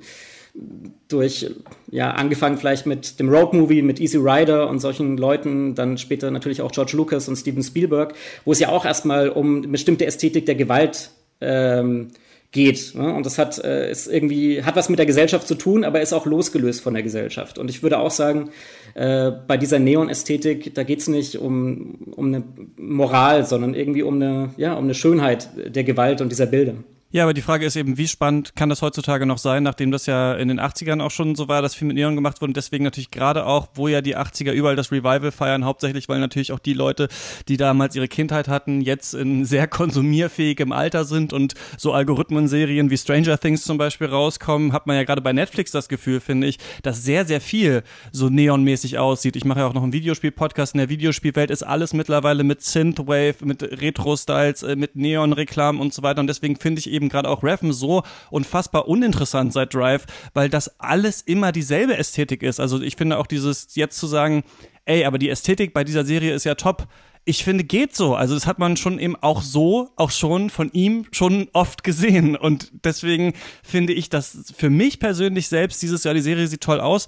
[1.08, 1.52] durch,
[1.92, 6.32] ja, angefangen vielleicht mit dem Road Movie, mit Easy Rider und solchen Leuten, dann später
[6.32, 10.46] natürlich auch George Lucas und Steven Spielberg, wo es ja auch erstmal um bestimmte Ästhetik
[10.46, 11.12] der Gewalt
[11.42, 12.08] ähm,
[12.52, 12.96] geht.
[12.96, 13.14] Ne?
[13.14, 16.14] Und das hat, äh, ist irgendwie, hat was mit der Gesellschaft zu tun, aber ist
[16.14, 17.58] auch losgelöst von der Gesellschaft.
[17.58, 18.50] Und ich würde auch sagen,
[18.96, 22.44] äh, bei dieser Neon-Ästhetik, da geht es nicht um, um eine
[22.78, 26.76] Moral, sondern irgendwie um eine, ja, um eine Schönheit der Gewalt und dieser Bilder.
[27.12, 30.06] Ja, aber die Frage ist eben, wie spannend kann das heutzutage noch sein, nachdem das
[30.06, 32.58] ja in den 80ern auch schon so war, dass viel mit Neon gemacht wurde und
[32.58, 36.52] deswegen natürlich gerade auch, wo ja die 80er überall das Revival feiern, hauptsächlich, weil natürlich
[36.52, 37.08] auch die Leute,
[37.48, 42.98] die damals ihre Kindheit hatten, jetzt in sehr konsumierfähigem Alter sind und so Algorithmenserien wie
[42.98, 46.58] Stranger Things zum Beispiel rauskommen, hat man ja gerade bei Netflix das Gefühl, finde ich,
[46.84, 49.38] dass sehr, sehr viel so neonmäßig aussieht.
[49.38, 50.74] Ich mache ja auch noch einen Videospiel-Podcast.
[50.74, 56.04] In der Videospielwelt ist alles mittlerweile mit Synthwave, mit Retro-Styles, äh, mit Neon-Reklamen und so
[56.04, 60.06] weiter und deswegen finde ich eben eben gerade auch Raven so unfassbar uninteressant seit Drive,
[60.34, 62.60] weil das alles immer dieselbe Ästhetik ist.
[62.60, 64.44] Also ich finde auch dieses jetzt zu sagen,
[64.86, 66.88] ey, aber die Ästhetik bei dieser Serie ist ja top.
[67.28, 68.16] Ich finde, geht so.
[68.16, 72.36] Also das hat man schon eben auch so, auch schon von ihm schon oft gesehen.
[72.36, 73.34] Und deswegen
[73.64, 77.08] finde ich, dass für mich persönlich selbst dieses Jahr, die Serie sieht toll aus,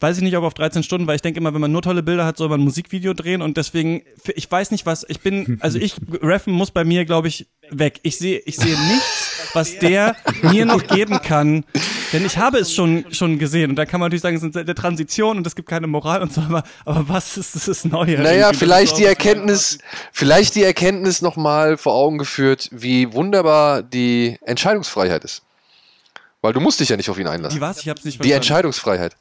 [0.00, 2.02] weiß ich nicht, ob auf 13 Stunden, weil ich denke immer, wenn man nur tolle
[2.02, 4.02] Bilder hat, soll man ein Musikvideo drehen und deswegen,
[4.34, 8.00] ich weiß nicht was, ich bin, also ich, Reffen muss bei mir, glaube ich, weg.
[8.02, 11.64] Ich sehe, ich sehe nichts, was der mir noch geben kann,
[12.12, 14.56] denn ich habe es schon, schon gesehen und da kann man natürlich sagen, es ist
[14.56, 18.20] eine Transition und es gibt keine Moral und so, aber, aber was ist das Neue?
[18.20, 19.78] Naja, vielleicht die Erkenntnis,
[20.12, 25.42] vielleicht die Erkenntnis nochmal vor Augen geführt, wie wunderbar die Entscheidungsfreiheit ist.
[26.42, 27.56] Weil du musst dich ja nicht auf ihn einlassen.
[27.56, 27.80] Die was?
[27.80, 28.28] Ich hab's nicht verstanden.
[28.28, 29.16] Die Entscheidungsfreiheit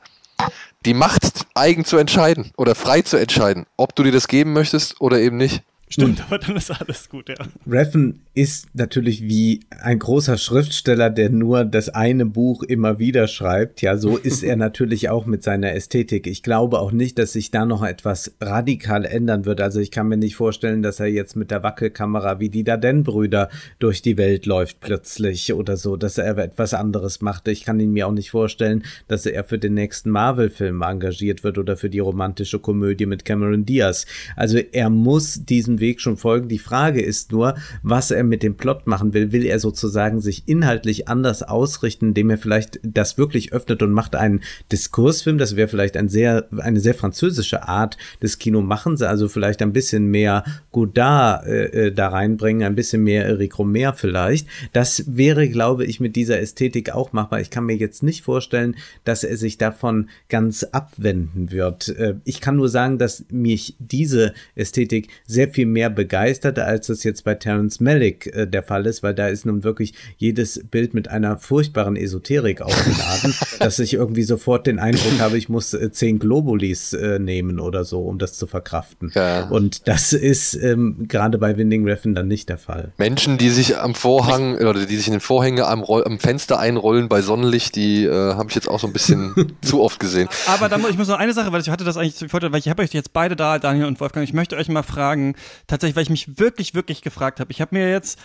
[0.86, 5.02] die Macht, eigen zu entscheiden oder frei zu entscheiden, ob du dir das geben möchtest
[5.02, 5.64] oder eben nicht.
[5.88, 7.36] Stimmt, aber dann ist alles gut, ja.
[7.68, 13.84] Reffen ist natürlich wie ein großer Schriftsteller, der nur das eine Buch immer wieder schreibt.
[13.84, 16.26] Ja, so ist er natürlich auch mit seiner Ästhetik.
[16.26, 19.62] Ich glaube auch nicht, dass sich da noch etwas radikal ändern wird.
[19.62, 23.50] Also ich kann mir nicht vorstellen, dass er jetzt mit der Wackelkamera wie die Darden-Brüder
[23.78, 27.48] durch die Welt läuft plötzlich oder so, dass er etwas anderes macht.
[27.48, 31.60] Ich kann ihn mir auch nicht vorstellen, dass er für den nächsten Marvel-Film engagiert wird
[31.60, 34.08] oder für die romantische Komödie mit Cameron Diaz.
[34.36, 36.48] Also er muss diesen diesem Weg schon folgen.
[36.48, 39.32] Die Frage ist nur, was er mit dem Plot machen will.
[39.32, 44.16] Will er sozusagen sich inhaltlich anders ausrichten, indem er vielleicht das wirklich öffnet und macht
[44.16, 45.38] einen Diskursfilm?
[45.38, 50.08] Das wäre vielleicht ein sehr, eine sehr französische Art des Kinomachens, also vielleicht ein bisschen
[50.08, 54.48] mehr Godard äh, äh, da reinbringen, ein bisschen mehr Eric Romer vielleicht.
[54.74, 57.42] Das wäre, glaube ich, mit dieser Ästhetik auch machbar.
[57.42, 61.90] Ich kann mir jetzt nicht vorstellen, dass er sich davon ganz abwenden wird.
[61.90, 66.90] Äh, ich kann nur sagen, dass mich diese Ästhetik sehr viel viel mehr begeistert, als
[66.90, 70.62] es jetzt bei Terence Malick äh, der Fall ist, weil da ist nun wirklich jedes
[70.70, 75.74] Bild mit einer furchtbaren Esoterik aufgeladen, dass ich irgendwie sofort den Eindruck habe, ich muss
[75.74, 79.12] äh, zehn Globulis äh, nehmen oder so, um das zu verkraften.
[79.16, 79.48] Ja.
[79.50, 82.92] Und das ist ähm, gerade bei Winding Refn dann nicht der Fall.
[82.98, 86.60] Menschen, die sich am Vorhang oder die sich in den Vorhänge am, Roll am Fenster
[86.60, 90.30] einrollen bei Sonnenlicht, die äh, habe ich jetzt auch so ein bisschen zu oft gesehen.
[90.48, 92.84] Aber dann, ich muss noch eine Sache, weil ich hatte das eigentlich, weil ich habe
[92.84, 95.36] euch jetzt beide da, Daniel und Wolfgang, ich möchte euch mal fragen,
[95.68, 97.52] tatsächlich, weil ich mich wirklich, wirklich gefragt habe.
[97.52, 98.20] Ich habe mir jetzt,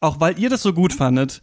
[0.00, 1.40] auch weil ihr das so gut fandet,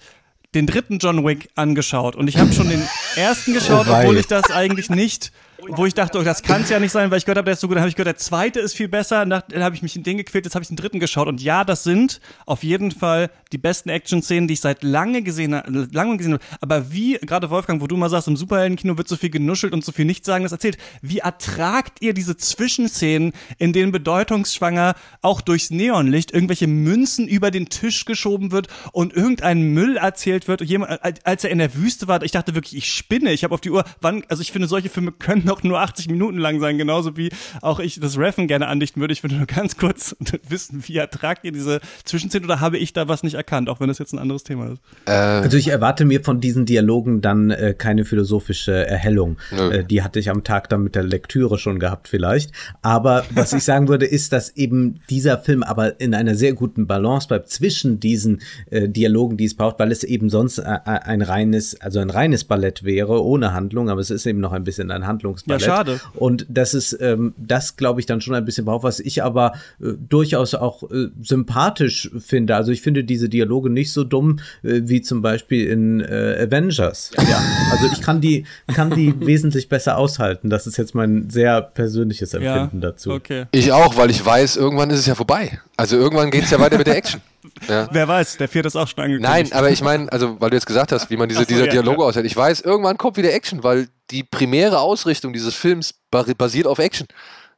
[0.54, 2.84] den dritten John Wick angeschaut und ich habe schon den
[3.16, 5.32] ersten geschaut, oh obwohl ich das eigentlich nicht
[5.70, 7.54] wo ich dachte, oh, das kann es ja nicht sein, weil ich gehört habe, der
[7.54, 7.76] ist so gut.
[7.76, 9.26] Dann habe ich gehört, der zweite ist viel besser.
[9.26, 11.28] Dann habe ich mich in den gequält, jetzt habe ich den dritten geschaut.
[11.28, 15.52] Und ja, das sind auf jeden Fall die besten Action-Szenen, die ich seit lange gesehen.
[15.92, 16.44] Lange gesehen habe.
[16.60, 19.84] Aber wie, gerade Wolfgang, wo du mal sagst, im Superheldenkino wird so viel genuschelt und
[19.86, 20.78] so viel Nichtsagendes erzählt.
[21.02, 27.70] Wie ertragt ihr diese Zwischenszenen, in denen bedeutungsschwanger auch durchs Neonlicht irgendwelche Münzen über den
[27.70, 30.62] Tisch geschoben wird und irgendein Müll erzählt wird?
[30.62, 33.32] Jemand, als er in der Wüste war, ich dachte wirklich, ich spinne.
[33.34, 36.10] Ich habe auf die Uhr, wann, also ich finde, solche Filme können noch nur 80
[36.10, 37.30] Minuten lang sein, genauso wie
[37.62, 39.14] auch ich das Reffen gerne andichten würde.
[39.14, 40.16] Ich würde nur ganz kurz
[40.48, 43.88] wissen, wie ertragt ihr diese Zwischenszene oder habe ich da was nicht erkannt, auch wenn
[43.88, 44.82] das jetzt ein anderes Thema ist?
[45.06, 49.38] Äh, also ich erwarte mir von diesen Dialogen dann äh, keine philosophische Erhellung.
[49.52, 52.52] Äh, die hatte ich am Tag dann mit der Lektüre schon gehabt vielleicht.
[52.82, 56.88] Aber was ich sagen würde, ist, dass eben dieser Film aber in einer sehr guten
[56.88, 61.22] Balance bleibt zwischen diesen äh, Dialogen, die es braucht, weil es eben sonst äh, ein
[61.22, 64.92] reines, also ein reines Ballett wäre, ohne Handlung, aber es ist eben noch ein bisschen
[64.92, 65.62] ein Handlungs Bewegungsballett.
[65.62, 66.02] Ja, schade.
[66.16, 69.54] Und das ist, ähm, das glaube ich dann schon ein bisschen braucht, was ich aber
[69.82, 72.56] äh, durchaus auch äh, sympathisch finde.
[72.56, 77.12] Also ich finde diese Dialoge nicht so dumm äh, wie zum Beispiel in äh, Avengers.
[77.32, 77.40] Ja,
[77.72, 80.50] also ich kann die, kann die wesentlich besser aushalten.
[80.50, 83.12] Das ist jetzt mein sehr persönliches Empfinden ja, dazu.
[83.12, 83.46] Okay.
[83.52, 85.62] Ich auch, weil ich weiß, irgendwann ist es ja vorbei.
[85.78, 87.22] Also irgendwann geht es ja weiter mit der Action.
[87.68, 87.88] Ja.
[87.92, 89.32] Wer weiß, der vierte ist auch schon angekündigt.
[89.32, 91.66] Nein, aber ich meine, also weil du jetzt gesagt hast, wie man diese, so, dieser
[91.66, 92.08] ja, Dialoge ja.
[92.08, 92.26] aushält.
[92.26, 97.08] Ich weiß, irgendwann kommt wieder Action, weil die primäre Ausrichtung dieses Films basiert auf Action.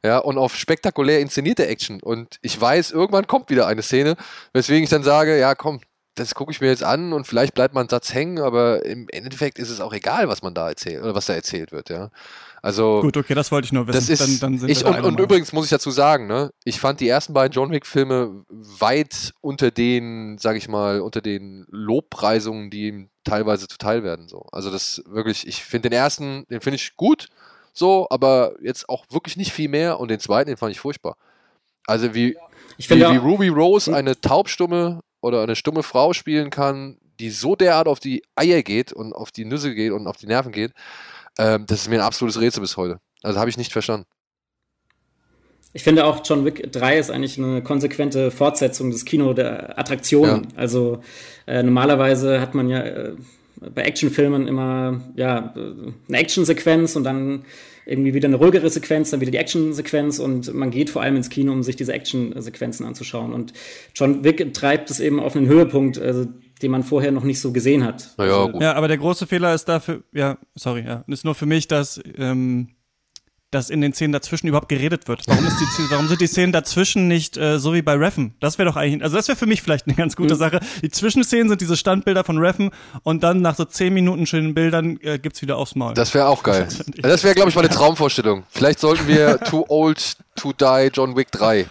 [0.04, 2.02] Ja, und auf spektakulär inszenierte Action.
[2.02, 4.16] Und ich weiß, irgendwann kommt wieder eine Szene,
[4.52, 5.80] weswegen ich dann sage, ja komm,
[6.14, 9.08] das gucke ich mir jetzt an und vielleicht bleibt mal ein Satz hängen, aber im
[9.10, 12.10] Endeffekt ist es auch egal, was man da erzählt oder was da erzählt wird, ja.
[12.62, 13.98] Also Gut, okay, das wollte ich nur wissen.
[13.98, 16.80] das ist, dann, dann sind ich, und, und übrigens muss ich dazu sagen, ne, ich
[16.80, 21.66] fand die ersten beiden John Wick Filme weit unter den, sag ich mal, unter den
[21.68, 24.28] Lobpreisungen, die ihm teilweise zuteil werden.
[24.28, 24.46] So.
[24.50, 27.28] Also das wirklich, ich finde den ersten, den finde ich gut,
[27.74, 31.16] so, aber jetzt auch wirklich nicht viel mehr und den zweiten, den fand ich furchtbar.
[31.86, 32.36] Also wie,
[32.78, 37.30] Ich wie, finde wie Ruby Rose eine taubstumme oder eine stumme Frau spielen kann, die
[37.30, 40.52] so derart auf die Eier geht und auf die Nüsse geht und auf die Nerven
[40.52, 40.72] geht,
[41.38, 43.00] ähm, das ist mir ein absolutes Rätsel bis heute.
[43.22, 44.06] Also habe ich nicht verstanden.
[45.72, 50.48] Ich finde auch, John Wick 3 ist eigentlich eine konsequente Fortsetzung des Kino der Attraktionen.
[50.54, 51.02] Also
[51.46, 53.14] äh, normalerweise hat man ja äh,
[53.74, 57.44] bei Actionfilmen immer ja, äh, eine Actionsequenz und dann
[57.86, 61.30] irgendwie wieder eine ruhigere Sequenz, dann wieder die Actionsequenz und man geht vor allem ins
[61.30, 63.32] Kino, um sich diese Actionsequenzen anzuschauen.
[63.32, 63.52] Und
[63.94, 66.26] John Wick treibt es eben auf einen Höhepunkt, also,
[66.62, 68.14] den man vorher noch nicht so gesehen hat.
[68.16, 68.62] Naja, also, gut.
[68.62, 72.00] Ja, aber der große Fehler ist dafür, ja, sorry, ja, ist nur für mich, dass,
[72.16, 72.68] ähm,
[73.54, 75.22] dass in den Szenen dazwischen überhaupt geredet wird.
[75.26, 78.34] Warum, ist die, warum sind die Szenen dazwischen nicht äh, so wie bei Reffen?
[78.40, 80.60] Das wäre doch eigentlich, also das wäre für mich vielleicht eine ganz gute Sache.
[80.82, 82.70] Die Zwischenszenen sind diese Standbilder von Reffen
[83.02, 85.94] und dann nach so zehn Minuten schönen Bildern äh, gibt's wieder aufs Maul.
[85.94, 86.66] Das wäre auch geil.
[86.68, 88.44] Das Das wäre, glaube ich, mal eine Traumvorstellung.
[88.50, 91.66] Vielleicht sollten wir Too Old to Die John Wick 3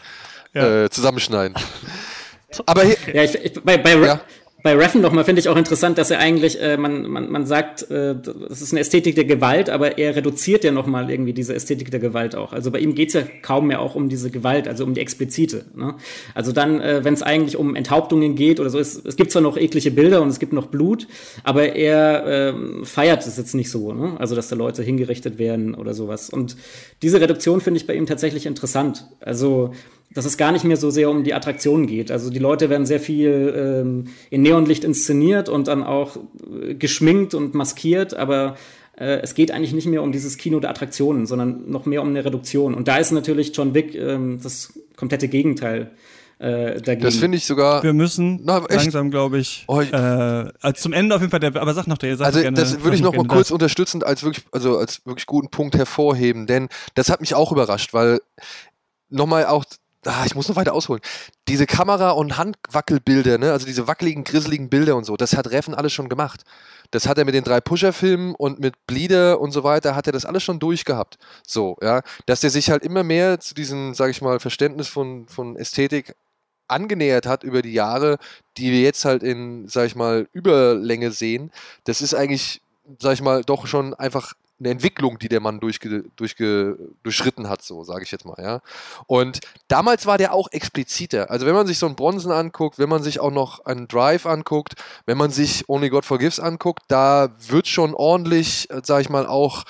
[0.53, 0.83] Ja.
[0.83, 1.55] äh, zusammenschneiden.
[2.65, 4.21] Aber hier, Ja, ich, ich, bei, bei, Ja.
[4.63, 7.91] Bei Reffen nochmal finde ich auch interessant, dass er eigentlich, äh, man, man, man sagt,
[7.91, 8.15] äh,
[8.47, 11.99] das ist eine Ästhetik der Gewalt, aber er reduziert ja nochmal irgendwie diese Ästhetik der
[11.99, 12.53] Gewalt auch.
[12.53, 15.65] Also bei ihm geht's ja kaum mehr auch um diese Gewalt, also um die explizite.
[15.75, 15.95] Ne?
[16.33, 19.41] Also dann, äh, wenn es eigentlich um Enthauptungen geht oder so, es, es gibt zwar
[19.41, 21.07] noch eklige Bilder und es gibt noch Blut,
[21.43, 24.15] aber er ähm, feiert es jetzt nicht so, ne?
[24.17, 26.29] also dass da Leute hingerichtet werden oder sowas.
[26.29, 26.55] Und
[27.01, 29.07] diese Reduktion finde ich bei ihm tatsächlich interessant.
[29.19, 29.73] Also
[30.13, 32.11] dass es gar nicht mehr so sehr um die Attraktionen geht.
[32.11, 36.17] Also die Leute werden sehr viel ähm, in Neonlicht inszeniert und dann auch
[36.61, 38.55] äh, geschminkt und maskiert, aber
[38.97, 42.09] äh, es geht eigentlich nicht mehr um dieses Kino der Attraktionen, sondern noch mehr um
[42.09, 42.73] eine Reduktion.
[42.75, 45.91] Und da ist natürlich John Wick ähm, das komplette Gegenteil
[46.39, 47.01] äh, dagegen.
[47.01, 47.81] das finde ich sogar.
[47.83, 48.71] wir müssen Na, echt?
[48.71, 51.87] langsam, glaube ich, Oh, ich- äh, also zum Ende auf jeden Fall, der, aber sag
[51.87, 53.51] noch der, sag Also gerne, das würde ich noch mal kurz das.
[53.51, 57.93] unterstützend als wirklich, also als wirklich guten Punkt hervorheben, denn das hat mich auch überrascht,
[57.93, 58.19] weil
[59.09, 59.63] nochmal auch,
[60.05, 61.01] ah, ich muss noch weiter ausholen.
[61.47, 65.73] Diese Kamera- und Handwackelbilder, ne, also diese wackeligen, grisseligen Bilder und so, das hat Reffen
[65.73, 66.43] alles schon gemacht.
[66.91, 70.13] Das hat er mit den drei Pusher-Filmen und mit Bleeder und so weiter, hat er
[70.13, 71.17] das alles schon durchgehabt.
[71.45, 72.01] So, ja.
[72.27, 76.15] Dass er sich halt immer mehr zu diesem, sag ich mal, Verständnis von, von Ästhetik
[76.67, 78.17] angenähert hat über die Jahre,
[78.57, 81.51] die wir jetzt halt in, sag ich mal, Überlänge sehen,
[81.85, 82.61] das ist eigentlich,
[82.99, 87.61] sag ich mal, doch schon einfach eine Entwicklung, die der Mann durchge, durchge, durchschritten hat,
[87.63, 88.61] so sage ich jetzt mal, ja.
[89.07, 91.29] Und damals war der auch expliziter.
[91.29, 94.25] Also wenn man sich so einen Bronson anguckt, wenn man sich auch noch einen Drive
[94.25, 94.75] anguckt,
[95.05, 99.25] wenn man sich Only God Forgives anguckt, da wird schon ordentlich, äh, sag ich mal,
[99.25, 99.63] auch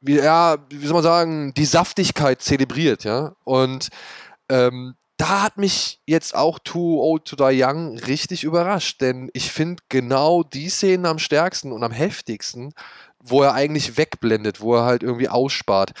[0.00, 3.34] wie, ja, wie soll man sagen, die Saftigkeit zelebriert, ja.
[3.44, 3.88] Und
[4.48, 9.50] ähm, da hat mich jetzt auch Too Old to Die Young richtig überrascht, denn ich
[9.50, 12.72] finde genau die Szenen am stärksten und am heftigsten,
[13.30, 15.92] wo er eigentlich wegblendet, wo er halt irgendwie ausspart.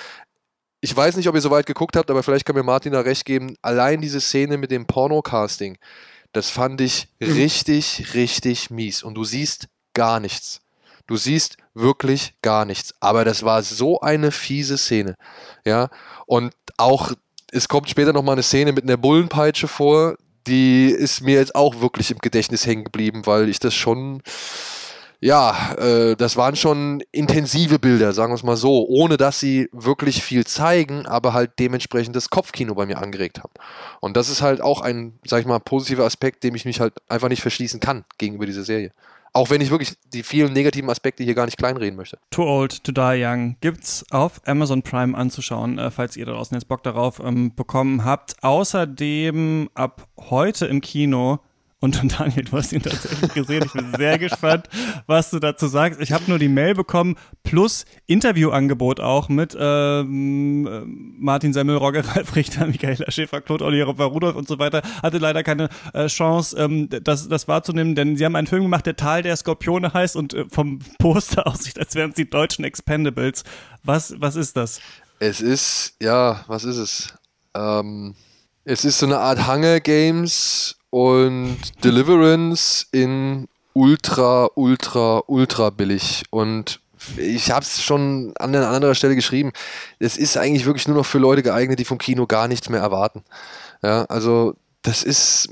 [0.80, 3.00] Ich weiß nicht, ob ihr so weit geguckt habt, aber vielleicht kann mir Martin da
[3.00, 3.56] recht geben.
[3.62, 5.76] Allein diese Szene mit dem Pornocasting,
[6.32, 9.02] das fand ich richtig, richtig mies.
[9.02, 10.60] Und du siehst gar nichts.
[11.06, 12.94] Du siehst wirklich gar nichts.
[13.00, 15.16] Aber das war so eine fiese Szene.
[15.64, 15.88] Ja.
[16.26, 17.12] Und auch,
[17.50, 20.16] es kommt später nochmal eine Szene mit einer Bullenpeitsche vor.
[20.46, 24.22] Die ist mir jetzt auch wirklich im Gedächtnis hängen geblieben, weil ich das schon
[25.20, 29.68] ja, äh, das waren schon intensive Bilder, sagen wir es mal so, ohne dass sie
[29.72, 33.52] wirklich viel zeigen, aber halt dementsprechend das Kopfkino bei mir angeregt haben.
[34.00, 36.94] Und das ist halt auch ein, sag ich mal, positiver Aspekt, dem ich mich halt
[37.08, 38.92] einfach nicht verschließen kann gegenüber dieser Serie.
[39.32, 42.18] Auch wenn ich wirklich die vielen negativen Aspekte hier gar nicht kleinreden möchte.
[42.30, 46.54] Too Old to Die Young gibt's auf Amazon Prime anzuschauen, äh, falls ihr da draußen
[46.54, 48.42] jetzt Bock darauf ähm, bekommen habt.
[48.42, 51.40] Außerdem ab heute im Kino
[51.80, 53.62] Und Daniel, du hast ihn tatsächlich gesehen.
[53.64, 54.68] Ich bin sehr gespannt,
[55.06, 56.00] was du dazu sagst.
[56.00, 62.34] Ich habe nur die Mail bekommen, plus Interviewangebot auch mit ähm, Martin Semmel, Roger Ralf
[62.34, 64.82] Richter, Michaela Schäfer, Claude Oliver Rudolf und so weiter.
[65.02, 68.86] Hatte leider keine äh, Chance, ähm, das, das wahrzunehmen, denn sie haben einen Film gemacht,
[68.86, 72.64] der Tal der Skorpione heißt und äh, vom Poster aussieht, als wären es die deutschen
[72.64, 73.44] Expendables.
[73.84, 74.80] Was, was ist das?
[75.20, 77.14] Es ist, ja, was ist es?
[77.54, 78.16] Ähm,
[78.64, 86.24] es ist so eine Art Hunger Games und Deliverance in ultra, ultra, ultra billig.
[86.30, 86.80] Und
[87.16, 89.52] ich habe es schon an einer anderen Stelle geschrieben.
[89.98, 92.80] Es ist eigentlich wirklich nur noch für Leute geeignet, die vom Kino gar nichts mehr
[92.80, 93.22] erwarten.
[93.82, 95.48] Ja, also das ist.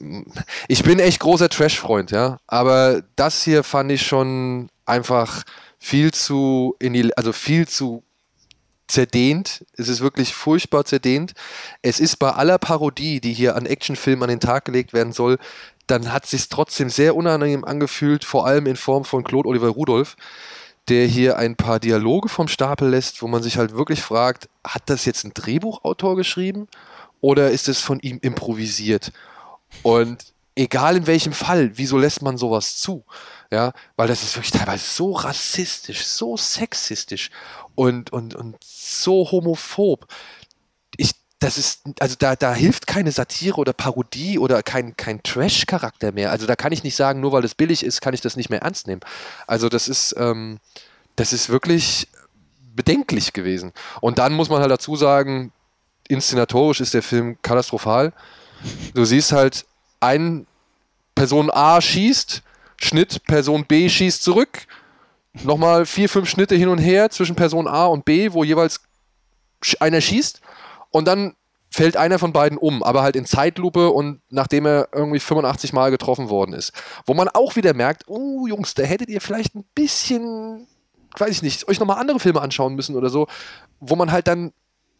[0.69, 2.39] Ich bin echt großer Trash-Freund, ja.
[2.47, 5.43] Aber das hier fand ich schon einfach
[5.79, 8.03] viel zu in die, also viel zu
[8.89, 9.65] zerdehnt.
[9.77, 11.35] Es ist wirklich furchtbar zerdehnt.
[11.83, 15.39] Es ist bei aller Parodie, die hier an Actionfilmen an den Tag gelegt werden soll,
[15.87, 19.69] dann hat es sich trotzdem sehr unangenehm angefühlt, vor allem in Form von Claude Oliver
[19.69, 20.17] Rudolph,
[20.89, 24.83] der hier ein paar Dialoge vom Stapel lässt, wo man sich halt wirklich fragt, hat
[24.87, 26.69] das jetzt ein Drehbuchautor geschrieben
[27.21, 29.13] oder ist es von ihm improvisiert?
[29.83, 33.05] Und egal in welchem Fall, wieso lässt man sowas zu?
[33.51, 37.31] Ja, weil das ist wirklich teilweise so rassistisch, so sexistisch
[37.75, 40.07] und, und, und so homophob.
[40.97, 46.13] Ich, das ist, also da, da hilft keine Satire oder Parodie oder kein, kein Trash-Charakter
[46.13, 46.33] mehr.
[46.33, 48.51] Also da kann ich nicht sagen, nur weil es billig ist, kann ich das nicht
[48.51, 49.03] mehr ernst nehmen.
[49.47, 50.59] Also das ist, ähm,
[51.15, 52.09] das ist wirklich
[52.75, 53.73] bedenklich gewesen.
[54.01, 55.53] Und dann muss man halt dazu sagen,
[56.09, 58.13] inszenatorisch ist der Film katastrophal.
[58.95, 59.67] Du siehst halt,
[60.01, 60.47] ein
[61.15, 62.43] Person A schießt,
[62.79, 64.67] Schnitt, Person B schießt zurück,
[65.45, 68.81] nochmal vier, fünf Schnitte hin und her zwischen Person A und B, wo jeweils
[69.81, 70.41] einer schießt.
[70.91, 71.35] Und dann
[71.71, 75.91] fällt einer von beiden um, aber halt in Zeitlupe und nachdem er irgendwie 85 Mal
[75.91, 76.73] getroffen worden ist.
[77.05, 80.67] Wo man auch wieder merkt, oh Jungs, da hättet ihr vielleicht ein bisschen,
[81.19, 83.27] weiß ich nicht, euch nochmal andere Filme anschauen müssen oder so,
[83.81, 84.53] wo man halt dann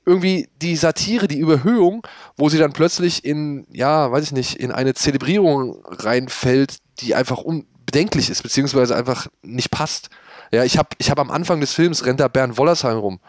[0.07, 4.71] irgendwie die Satire, die Überhöhung, wo sie dann plötzlich in, ja, weiß ich nicht, in
[4.71, 10.09] eine Zelebrierung reinfällt, die einfach unbedenklich ist, beziehungsweise einfach nicht passt.
[10.53, 13.21] Ja, ich habe ich hab am Anfang des Films rennt da Bernd Wollersheim rum.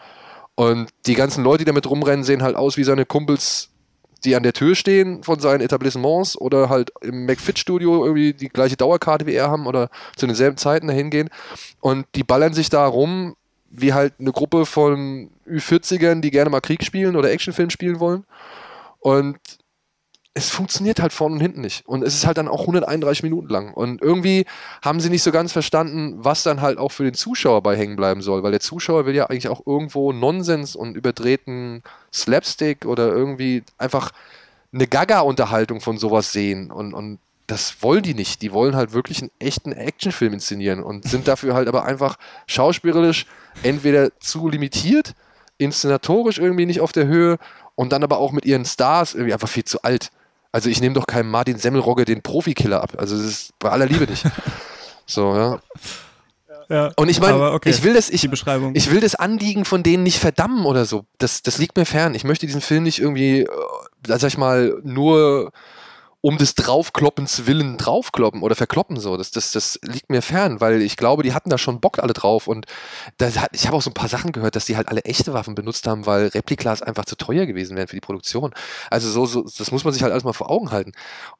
[0.54, 3.70] Und die ganzen Leute, die damit rumrennen, sehen halt aus wie seine Kumpels,
[4.24, 8.76] die an der Tür stehen von seinen Etablissements oder halt im McFit-Studio irgendwie die gleiche
[8.76, 11.28] Dauerkarte wie er haben oder zu denselben Zeiten dahin gehen.
[11.80, 13.36] Und die ballern sich da rum
[13.70, 18.24] wie halt eine Gruppe von Ü40ern, die gerne mal Krieg spielen oder Actionfilm spielen wollen.
[19.00, 19.38] Und
[20.34, 21.86] es funktioniert halt vorne und hinten nicht.
[21.86, 23.74] Und es ist halt dann auch 131 Minuten lang.
[23.74, 24.46] Und irgendwie
[24.82, 27.96] haben sie nicht so ganz verstanden, was dann halt auch für den Zuschauer bei hängen
[27.96, 28.42] bleiben soll.
[28.42, 34.12] Weil der Zuschauer will ja eigentlich auch irgendwo Nonsens und überdrehten Slapstick oder irgendwie einfach
[34.72, 36.70] eine Gaga-Unterhaltung von sowas sehen.
[36.70, 38.42] Und, und das wollen die nicht.
[38.42, 43.26] Die wollen halt wirklich einen echten Actionfilm inszenieren und sind dafür halt aber einfach schauspielerisch
[43.62, 45.14] entweder zu limitiert,
[45.56, 47.38] inszenatorisch irgendwie nicht auf der Höhe
[47.74, 50.10] und dann aber auch mit ihren Stars irgendwie einfach viel zu alt.
[50.52, 52.92] Also ich nehme doch keinem Martin Semmelrogge den Profikiller ab.
[52.98, 54.24] Also das ist bei aller Liebe nicht.
[55.10, 55.58] So, ja.
[56.68, 57.70] Ja, und ich meine, okay.
[57.70, 61.06] ich will das, ich, ich will das Anliegen von denen nicht verdammen oder so.
[61.16, 62.14] Das, das liegt mir fern.
[62.14, 63.46] Ich möchte diesen Film nicht irgendwie, äh,
[64.04, 65.50] sag ich mal, nur
[66.20, 69.16] um des Draufkloppens willen draufkloppen oder verkloppen so.
[69.16, 72.12] Das, das, das liegt mir fern, weil ich glaube, die hatten da schon Bock alle
[72.12, 72.66] drauf und
[73.18, 75.32] das hat, ich habe auch so ein paar Sachen gehört, dass die halt alle echte
[75.32, 78.52] Waffen benutzt haben, weil Replikas einfach zu teuer gewesen wären für die Produktion.
[78.90, 80.92] Also so, so das muss man sich halt alles mal vor Augen halten.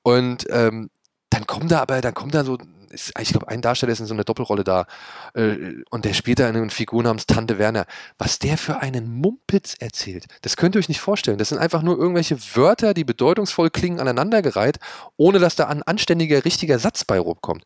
[0.03, 0.91] Und ähm,
[1.31, 2.57] dann kommen da aber, dann kommt da so
[2.91, 4.86] ist, ich glaube, ein Darsteller ist in so einer Doppelrolle da
[5.34, 7.86] äh, und der spielt da eine Figur namens Tante Werner.
[8.18, 11.39] Was der für einen Mumpitz erzählt, das könnt ihr euch nicht vorstellen.
[11.39, 14.78] Das sind einfach nur irgendwelche Wörter, die bedeutungsvoll klingen, aneinandergereiht,
[15.16, 17.64] ohne dass da ein anständiger, richtiger Satz bei rumkommt.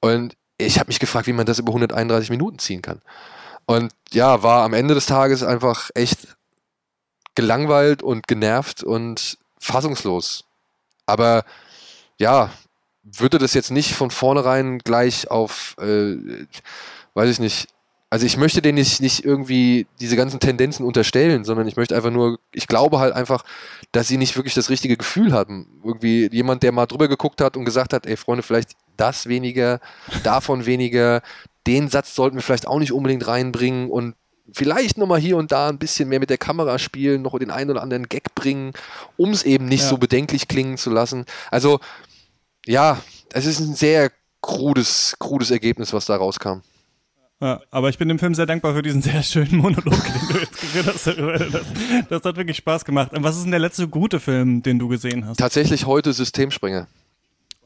[0.00, 3.00] Und ich habe mich gefragt, wie man das über 131 Minuten ziehen kann.
[3.66, 6.36] Und ja, war am Ende des Tages einfach echt
[7.34, 10.44] gelangweilt und genervt und fassungslos.
[11.06, 11.44] Aber
[12.18, 12.50] ja,
[13.02, 16.16] würde das jetzt nicht von vornherein gleich auf, äh,
[17.14, 17.68] weiß ich nicht,
[18.12, 22.10] also ich möchte denen nicht, nicht irgendwie diese ganzen Tendenzen unterstellen, sondern ich möchte einfach
[22.10, 23.44] nur, ich glaube halt einfach,
[23.92, 25.80] dass sie nicht wirklich das richtige Gefühl haben.
[25.84, 29.80] Irgendwie jemand, der mal drüber geguckt hat und gesagt hat, ey Freunde, vielleicht das weniger,
[30.24, 31.22] davon weniger,
[31.68, 34.16] den Satz sollten wir vielleicht auch nicht unbedingt reinbringen und
[34.52, 37.70] vielleicht nochmal hier und da ein bisschen mehr mit der Kamera spielen, noch den einen
[37.70, 38.72] oder anderen Gag bringen,
[39.16, 39.88] um es eben nicht ja.
[39.88, 41.26] so bedenklich klingen zu lassen.
[41.52, 41.78] Also
[42.66, 43.00] ja,
[43.32, 46.60] es ist ein sehr krudes, krudes Ergebnis, was da rauskam.
[47.42, 50.38] Ja, aber ich bin dem Film sehr dankbar für diesen sehr schönen Monolog, den du
[50.40, 51.06] jetzt geführt hast.
[51.06, 51.66] Das,
[52.08, 53.12] das hat wirklich Spaß gemacht.
[53.14, 55.38] Und was ist denn der letzte gute Film, den du gesehen hast?
[55.38, 56.86] Tatsächlich heute Systemspringer.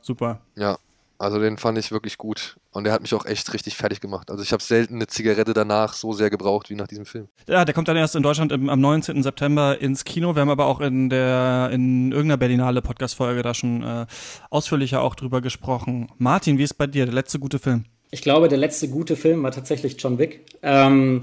[0.01, 0.41] super.
[0.55, 0.79] Ja,
[1.25, 2.57] also den fand ich wirklich gut.
[2.70, 4.31] Und der hat mich auch echt richtig fertig gemacht.
[4.31, 7.29] Also ich habe selten eine Zigarette danach so sehr gebraucht wie nach diesem Film.
[7.49, 9.22] Ja, der kommt dann erst in Deutschland im, am 19.
[9.22, 10.35] September ins Kino.
[10.35, 14.07] Wir haben aber auch in der in irgendeiner Berlinale Podcast-Folge da schon äh,
[14.51, 16.09] ausführlicher auch drüber gesprochen.
[16.18, 17.85] Martin, wie ist bei dir der letzte gute Film?
[18.11, 20.45] Ich glaube, der letzte gute Film war tatsächlich John Wick.
[20.62, 21.22] Ähm,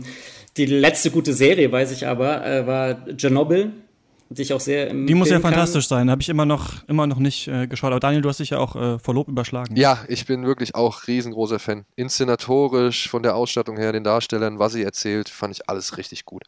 [0.58, 3.72] die letzte gute Serie, weiß ich aber, äh, war Chernobyl
[4.34, 6.00] die ich auch sehr im Die muss ja fantastisch kann.
[6.00, 7.92] sein, habe ich immer noch, immer noch nicht äh, geschaut.
[7.92, 9.76] Aber Daniel, du hast dich ja auch äh, vor Lob überschlagen.
[9.76, 11.86] Ja, ich bin wirklich auch riesengroßer Fan.
[11.96, 16.44] Inszenatorisch, von der Ausstattung her, den Darstellern, was sie erzählt, fand ich alles richtig gut.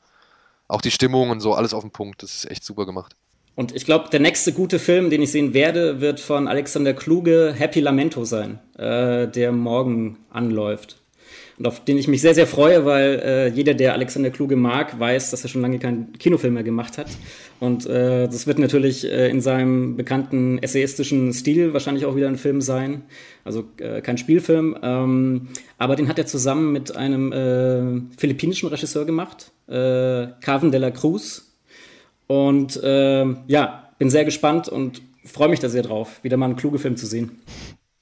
[0.67, 2.23] Auch die Stimmung und so, alles auf den Punkt.
[2.23, 3.15] Das ist echt super gemacht.
[3.55, 7.53] Und ich glaube, der nächste gute Film, den ich sehen werde, wird von Alexander Kluge
[7.55, 11.02] Happy Lamento sein, äh, der morgen anläuft
[11.63, 14.99] und auf den ich mich sehr, sehr freue, weil äh, jeder, der Alexander Kluge mag,
[14.99, 17.07] weiß, dass er schon lange keinen Kinofilm mehr gemacht hat.
[17.61, 22.35] Und äh, das wird natürlich äh, in seinem bekannten essayistischen Stil wahrscheinlich auch wieder ein
[22.35, 23.03] Film sein.
[23.45, 24.77] Also äh, kein Spielfilm.
[24.83, 25.47] Ähm,
[25.77, 30.91] aber den hat er zusammen mit einem äh, philippinischen Regisseur gemacht, äh, Carven de la
[30.91, 31.53] Cruz.
[32.27, 36.57] Und äh, ja, bin sehr gespannt und freue mich da sehr drauf, wieder mal einen
[36.57, 37.39] kluge Film zu sehen.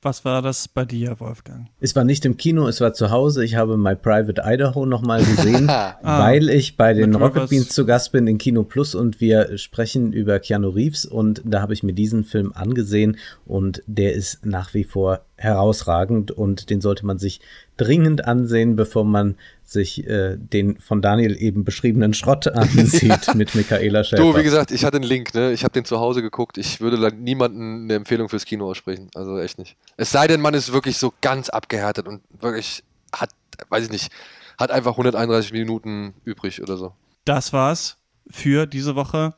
[0.03, 1.67] Was war das bei dir, Wolfgang?
[1.79, 3.45] Es war nicht im Kino, es war zu Hause.
[3.45, 7.85] Ich habe My Private Idaho nochmal gesehen, ah, weil ich bei den Rocket Beans zu
[7.85, 11.83] Gast bin in Kino Plus und wir sprechen über Keanu Reeves und da habe ich
[11.83, 17.19] mir diesen Film angesehen und der ist nach wie vor herausragend und den sollte man
[17.19, 17.39] sich
[17.77, 19.35] dringend ansehen, bevor man
[19.71, 24.21] sich äh, den von Daniel eben beschriebenen Schrott ansieht mit Michaela Schäfer.
[24.21, 25.51] Du, wie gesagt, ich hatte einen Link, ne?
[25.53, 26.57] Ich habe den zu Hause geguckt.
[26.57, 29.09] Ich würde niemanden eine Empfehlung fürs Kino aussprechen.
[29.15, 29.77] Also echt nicht.
[29.97, 33.29] Es sei denn, man ist wirklich so ganz abgehärtet und wirklich hat,
[33.69, 34.11] weiß ich nicht,
[34.57, 36.93] hat einfach 131 Minuten übrig oder so.
[37.25, 37.97] Das war's
[38.29, 39.33] für diese Woche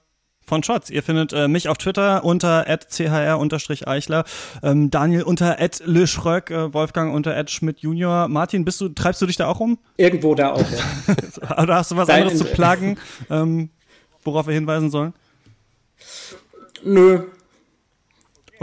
[0.45, 0.89] von Shots.
[0.89, 4.25] Ihr findet äh, mich auf Twitter unter @chr_eichler,
[4.61, 8.27] ähm, Daniel unter @leschröck, äh, Wolfgang unter @schmidt Junior.
[8.27, 9.79] Martin, bist du treibst du dich da auch rum?
[9.97, 10.59] Irgendwo da auch.
[10.59, 11.61] Ja.
[11.63, 12.97] Oder hast du was Dein anderes zu plagen,
[13.29, 13.69] ähm,
[14.23, 15.13] worauf wir hinweisen sollen?
[16.83, 17.23] Nö,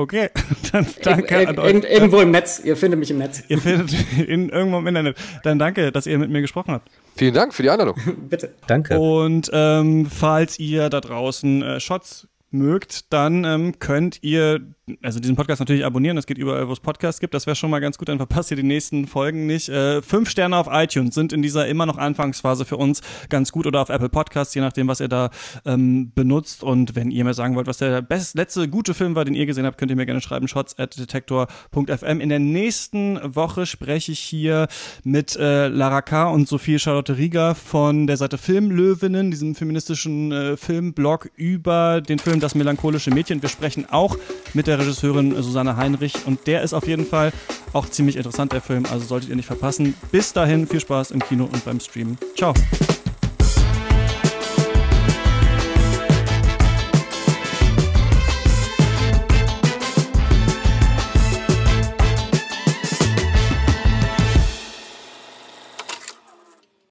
[0.01, 0.30] Okay,
[0.72, 1.74] dann danke Ir an euch.
[1.84, 3.42] irgendwo im Netz, ihr findet mich im Netz.
[3.48, 5.18] Ihr findet in irgendwo im Internet.
[5.42, 6.90] Dann danke, dass ihr mit mir gesprochen habt.
[7.16, 7.96] Vielen Dank für die Einladung.
[8.30, 8.55] Bitte.
[8.66, 8.98] Danke.
[8.98, 14.61] Und ähm, falls ihr da draußen äh, Shots mögt, dann ähm, könnt ihr
[15.03, 16.16] also diesen Podcast natürlich abonnieren.
[16.16, 17.34] Das geht überall, wo es Podcasts gibt.
[17.34, 19.68] Das wäre schon mal ganz gut, dann verpasst ihr die nächsten Folgen nicht.
[19.68, 23.66] Äh, fünf Sterne auf iTunes sind in dieser immer noch Anfangsphase für uns ganz gut
[23.66, 25.30] oder auf Apple Podcasts, je nachdem, was ihr da
[25.64, 26.62] ähm, benutzt.
[26.62, 29.46] Und wenn ihr mir sagen wollt, was der best, letzte gute Film war, den ihr
[29.46, 30.48] gesehen habt, könnt ihr mir gerne schreiben.
[30.48, 32.20] Shots at detektor.fm.
[32.20, 34.68] In der nächsten Woche spreche ich hier
[35.05, 36.28] mit äh, Lara K.
[36.30, 42.49] und Sophie Charlotte Rieger von der Seite Filmlöwinnen, diesem feministischen äh, Filmblog über den Film
[42.49, 43.43] Das melancholische Mädchen.
[43.43, 44.16] Wir sprechen auch
[44.55, 47.32] mit der Regisseurin Susanne Heinrich und der ist auf jeden Fall
[47.72, 49.95] auch ziemlich interessant, der Film, also solltet ihr nicht verpassen.
[50.11, 52.18] Bis dahin, viel Spaß im Kino und beim Streamen.
[52.36, 52.55] Ciao.